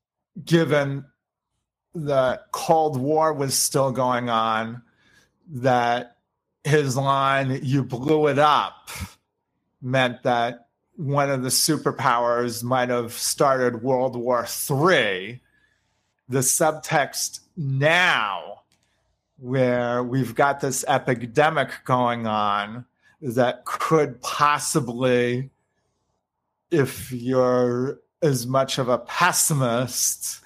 [0.44, 1.04] given
[1.94, 4.82] the Cold War was still going on,
[5.48, 6.16] that
[6.64, 8.90] his line, you blew it up,
[9.80, 15.40] meant that one of the superpowers might have started World War III.
[16.28, 18.58] The subtext now
[19.38, 22.84] where we've got this epidemic going on
[23.20, 25.50] that could possibly,
[26.70, 30.40] if you're as much of a pessimist,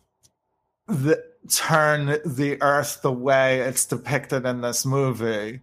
[0.86, 5.60] the, turn the earth the way it's depicted in this movie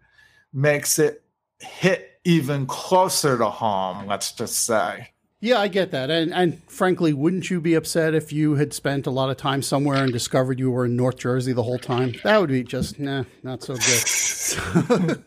[0.54, 1.24] makes it
[1.60, 5.12] hit even closer to home, let's just say.
[5.46, 6.10] Yeah, I get that.
[6.10, 9.62] And and frankly, wouldn't you be upset if you had spent a lot of time
[9.62, 12.16] somewhere and discovered you were in North Jersey the whole time?
[12.24, 15.24] That would be just nah, not so good.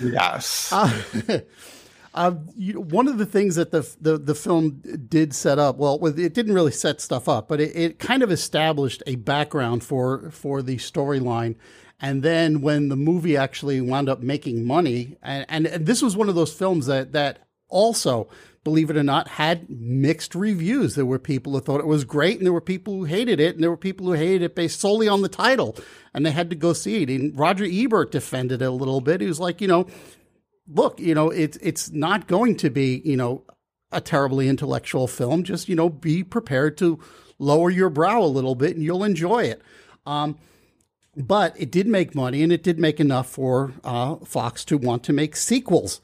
[0.00, 0.72] yes.
[0.72, 0.90] Uh,
[2.14, 6.02] uh, you, one of the things that the, the the film did set up, well,
[6.06, 10.30] it didn't really set stuff up, but it, it kind of established a background for
[10.30, 11.54] for the storyline.
[12.00, 16.16] And then when the movie actually wound up making money, and, and, and this was
[16.16, 18.30] one of those films that that also
[18.64, 20.94] believe it or not, had mixed reviews.
[20.94, 23.54] There were people who thought it was great, and there were people who hated it,
[23.54, 25.76] and there were people who hated it based solely on the title,
[26.12, 27.10] and they had to go see it.
[27.10, 29.20] And Roger Ebert defended it a little bit.
[29.20, 29.86] He was like, you know,
[30.66, 33.44] look, you know, it's it's not going to be, you know,
[33.92, 35.44] a terribly intellectual film.
[35.44, 36.98] Just, you know, be prepared to
[37.38, 39.62] lower your brow a little bit and you'll enjoy it.
[40.06, 40.38] Um,
[41.16, 45.04] but it did make money and it did make enough for uh, Fox to want
[45.04, 46.00] to make sequels.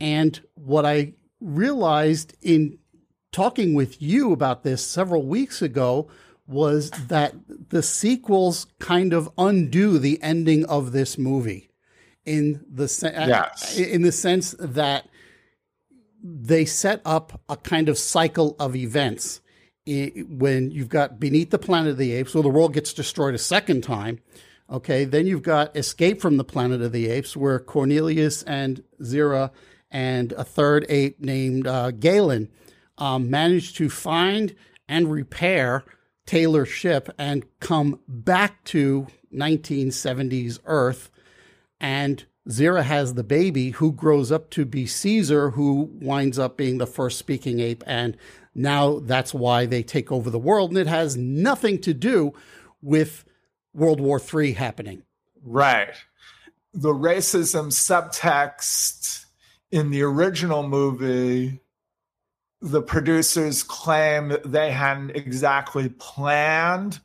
[0.00, 2.78] And what I realized in
[3.32, 6.08] talking with you about this several weeks ago
[6.46, 7.34] was that
[7.68, 11.68] the sequels kind of undo the ending of this movie
[12.24, 13.78] in the se- uh, Yes.
[13.78, 15.06] in the sense that
[16.22, 19.40] they set up a kind of cycle of events
[19.86, 23.38] when you've got beneath the planet of the apes where the world gets destroyed a
[23.38, 24.18] second time
[24.70, 29.50] okay then you've got escape from the planet of the apes where cornelius and zira
[29.90, 32.48] and a third ape named uh, galen
[32.98, 34.54] um, managed to find
[34.88, 35.84] and repair
[36.26, 41.10] taylor's ship and come back to 1970s earth
[41.80, 46.78] and Zira has the baby who grows up to be Caesar, who winds up being
[46.78, 47.84] the first speaking ape.
[47.86, 48.16] And
[48.54, 50.70] now that's why they take over the world.
[50.70, 52.32] And it has nothing to do
[52.80, 53.24] with
[53.74, 55.02] World War III happening.
[55.44, 55.94] Right.
[56.72, 58.97] The racism subtext
[59.70, 61.60] in the original movie,
[62.60, 67.00] the producers claim they hadn't exactly planned.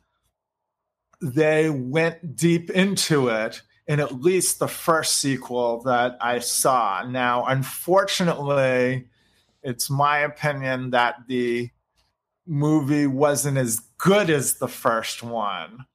[1.20, 7.04] They went deep into it in at least the first sequel that I saw.
[7.06, 9.08] Now, unfortunately,
[9.62, 11.70] it's my opinion that the
[12.46, 15.86] movie wasn't as good as the first one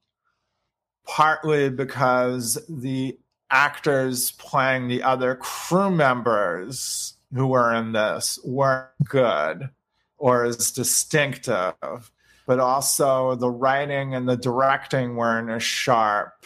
[1.10, 3.18] partly because the
[3.50, 9.70] actors playing the other crew members who were in this weren't good
[10.18, 12.10] or as distinctive,
[12.46, 16.44] but also the writing and the directing weren't as sharp,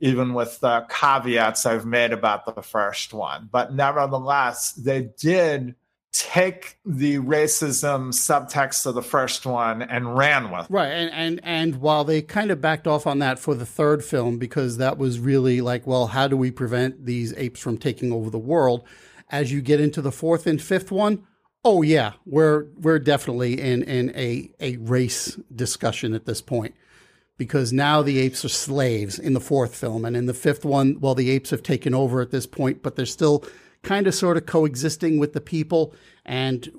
[0.00, 3.48] even with the caveats I've made about the first one.
[3.50, 5.74] But nevertheless, they did
[6.14, 10.72] take the racism subtext of the first one and ran with it.
[10.72, 14.04] Right, and and and while they kind of backed off on that for the third
[14.04, 18.12] film because that was really like, well, how do we prevent these apes from taking
[18.12, 18.84] over the world?
[19.30, 21.26] As you get into the fourth and fifth one,
[21.64, 26.76] oh yeah, we're we're definitely in in a a race discussion at this point
[27.38, 31.00] because now the apes are slaves in the fourth film, and in the fifth one,
[31.00, 33.44] well, the apes have taken over at this point, but they're still
[33.84, 36.70] kind of sort of coexisting with the people and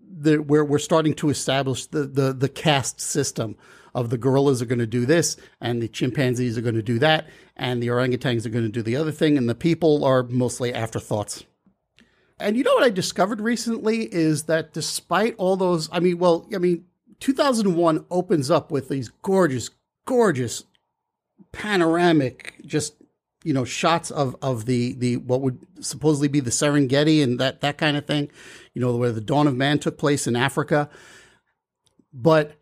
[0.00, 3.56] the, we're, we're starting to establish the, the, the caste system
[3.94, 6.98] of the gorillas are going to do this and the chimpanzees are going to do
[6.98, 10.22] that and the orangutans are going to do the other thing and the people are
[10.24, 11.44] mostly afterthoughts.
[12.38, 16.48] And you know what i discovered recently is that despite all those i mean well
[16.52, 16.84] i mean
[17.20, 19.70] 2001 opens up with these gorgeous
[20.06, 20.64] gorgeous
[21.52, 22.94] panoramic just
[23.44, 27.60] you know shots of of the the what would supposedly be the Serengeti and that
[27.60, 28.30] that kind of thing,
[28.74, 30.88] you know where the dawn of man took place in Africa.
[32.12, 32.56] But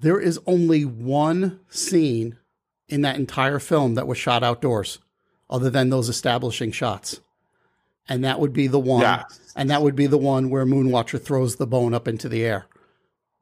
[0.00, 2.36] there is only one scene
[2.88, 4.98] in that entire film that was shot outdoors,
[5.50, 7.20] other than those establishing shots,
[8.08, 9.24] and that would be the one, Yeah.
[9.54, 12.66] and that would be the one where Moonwatcher throws the bone up into the air,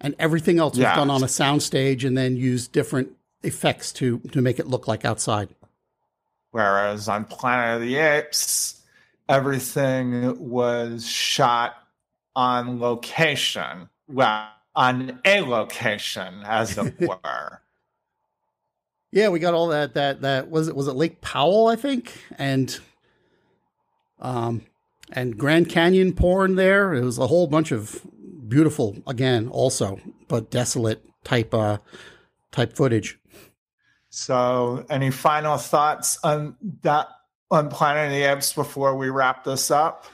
[0.00, 3.12] and everything else was done on a soundstage and then used different
[3.42, 5.48] effects to to make it look like outside.
[6.56, 8.80] Whereas on Planet of the Apes,
[9.28, 11.74] everything was shot
[12.34, 13.90] on location.
[14.08, 17.60] Well, on a location, as it were.
[19.12, 19.92] Yeah, we got all that.
[19.92, 20.74] That that was it.
[20.74, 21.66] Was it Lake Powell?
[21.66, 22.80] I think, and
[24.18, 24.62] um,
[25.12, 26.94] and Grand Canyon porn there.
[26.94, 28.00] It was a whole bunch of
[28.48, 31.76] beautiful, again, also, but desolate type uh
[32.50, 33.18] type footage.
[34.16, 37.08] So, any final thoughts on that
[37.50, 40.06] on Planet of the Apes before we wrap this up?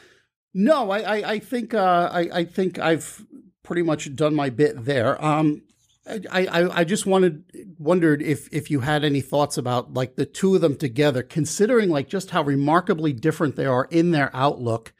[0.53, 3.25] No, I I, I think uh, I I think I've
[3.63, 5.25] pretty much done my bit there.
[5.25, 5.63] Um,
[6.05, 7.45] I, I I just wanted
[7.79, 11.89] wondered if if you had any thoughts about like the two of them together, considering
[11.89, 14.93] like just how remarkably different they are in their outlook,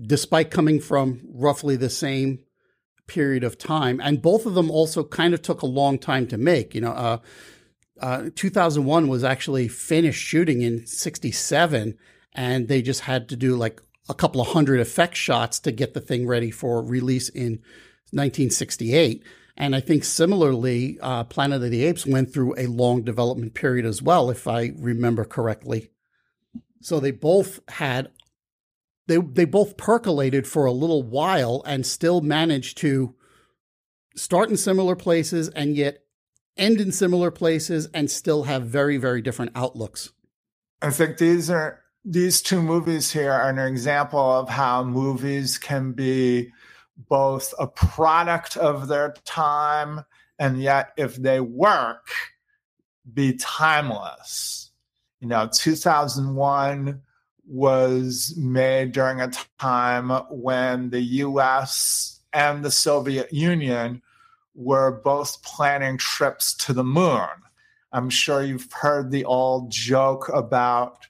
[0.00, 2.38] despite coming from roughly the same
[3.06, 6.38] period of time, and both of them also kind of took a long time to
[6.38, 6.74] make.
[6.74, 7.18] You know, uh,
[8.00, 11.96] uh, 2001 was actually finished shooting in 67
[12.32, 15.94] and they just had to do like a couple of hundred effect shots to get
[15.94, 17.52] the thing ready for release in
[18.10, 19.22] 1968
[19.56, 23.84] and i think similarly uh, planet of the apes went through a long development period
[23.84, 25.90] as well if i remember correctly.
[26.80, 28.10] So they both had
[29.06, 33.14] they they both percolated for a little while and still managed to
[34.14, 36.04] start in similar places and yet
[36.58, 40.12] end in similar places and still have very very different outlooks
[40.82, 45.92] I think these are these two movies here are an example of how movies can
[45.92, 46.52] be
[47.08, 50.04] both a product of their time
[50.38, 52.08] and yet, if they work,
[53.12, 54.70] be timeless.
[55.20, 57.02] You know, 2001
[57.46, 64.02] was made during a time when the US and the Soviet Union
[64.58, 67.28] were both planning trips to the moon.
[67.92, 71.06] I'm sure you've heard the old joke about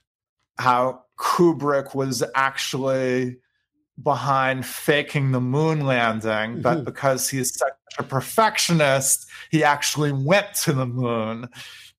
[0.59, 3.37] how Kubrick was actually
[4.01, 6.61] behind faking the moon landing, mm-hmm.
[6.61, 11.49] but because he's such a perfectionist, he actually went to the moon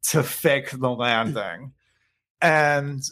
[0.05, 1.73] to fake the landing.
[2.41, 3.03] And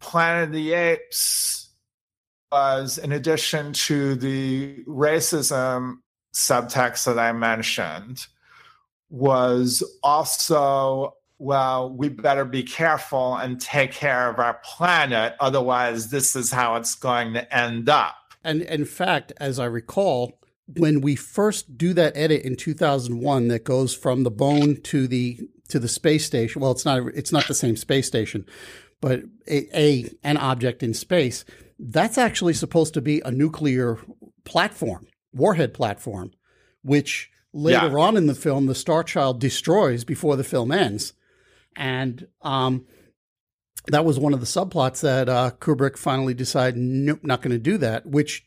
[0.00, 1.70] Planet of the Apes
[2.50, 5.98] was, in addition to the racism
[6.34, 8.26] subtext that I mentioned,
[9.10, 15.34] was also well, we better be careful and take care of our planet.
[15.40, 18.14] Otherwise, this is how it's going to end up.
[18.44, 23.64] And in fact, as I recall, when we first do that edit in 2001 that
[23.64, 27.46] goes from the bone to the to the space station well it's not it's not
[27.48, 28.46] the same space station
[29.00, 31.44] but a, a an object in space
[31.78, 33.98] that's actually supposed to be a nuclear
[34.44, 36.30] platform warhead platform
[36.82, 37.98] which later yeah.
[37.98, 41.12] on in the film the star child destroys before the film ends
[41.76, 42.86] and um,
[43.86, 47.58] that was one of the subplots that uh, Kubrick finally decided, nope, not going to
[47.58, 48.44] do that, which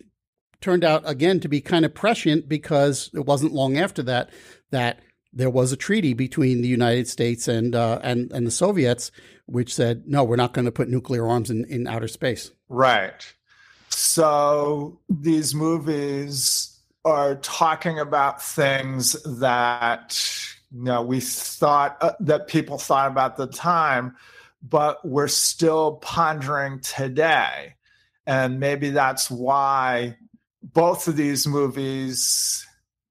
[0.62, 4.32] turned out again to be kind of prescient because it wasn't long after that
[4.72, 5.00] that
[5.32, 9.12] there was a treaty between the United States and uh, and and the Soviets,
[9.46, 12.52] which said no, we're not going to put nuclear arms in, in outer space.
[12.70, 13.34] Right.
[13.90, 20.22] So these movies are talking about things that
[20.72, 24.16] you know we thought uh, that people thought about the time
[24.62, 27.74] but we're still pondering today
[28.26, 30.18] and maybe that's why
[30.62, 32.66] both of these movies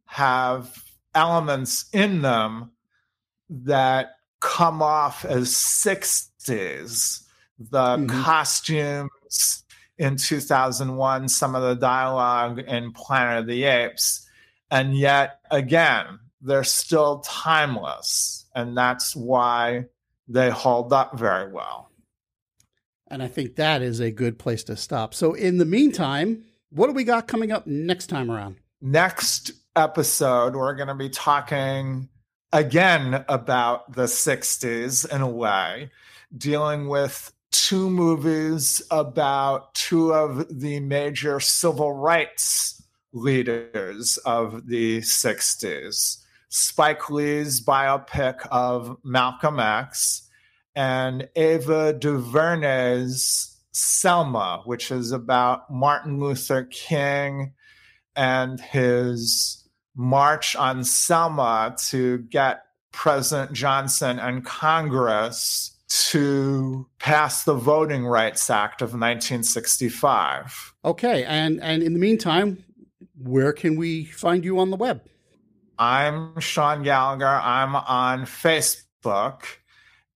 [0.04, 0.84] have
[1.14, 2.70] elements in them
[3.48, 7.22] that come off as 60s
[7.58, 8.22] the mm-hmm.
[8.22, 9.64] costumes
[9.98, 14.28] in 2001 some of the dialogue in planet of the apes
[14.70, 18.46] and yet again they're still timeless.
[18.54, 19.86] And that's why
[20.28, 21.90] they hold up very well.
[23.08, 25.14] And I think that is a good place to stop.
[25.14, 28.56] So, in the meantime, what do we got coming up next time around?
[28.80, 32.08] Next episode, we're going to be talking
[32.52, 35.90] again about the 60s in a way,
[36.36, 42.82] dealing with two movies about two of the major civil rights
[43.12, 46.22] leaders of the 60s.
[46.48, 50.28] Spike Lee's biopic of Malcolm X
[50.74, 57.52] and Ava DuVernay's Selma, which is about Martin Luther King
[58.14, 62.62] and his march on Selma to get
[62.92, 70.74] President Johnson and Congress to pass the Voting Rights Act of 1965.
[70.84, 72.64] Okay, and and in the meantime,
[73.18, 75.02] where can we find you on the web?
[75.78, 77.26] I'm Sean Gallagher.
[77.26, 79.42] I'm on Facebook.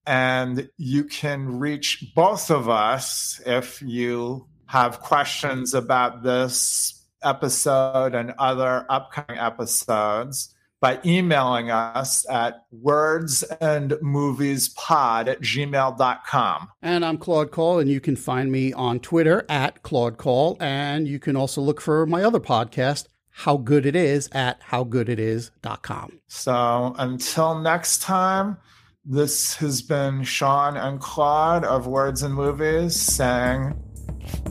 [0.07, 8.33] And you can reach both of us if you have questions about this episode and
[8.39, 16.67] other upcoming episodes by emailing us at wordsandmoviespod at gmail.com.
[16.81, 20.57] And I'm Claude Call, and you can find me on Twitter at Claude Call.
[20.59, 26.19] And you can also look for my other podcast, how good it is at howgooditis.com.
[26.27, 28.57] So until next time,
[29.05, 33.79] this has been Sean and Claude of Words and Movies saying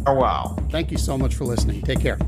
[0.05, 0.57] farewell.
[0.71, 1.83] Thank you so much for listening.
[1.83, 2.19] Take care.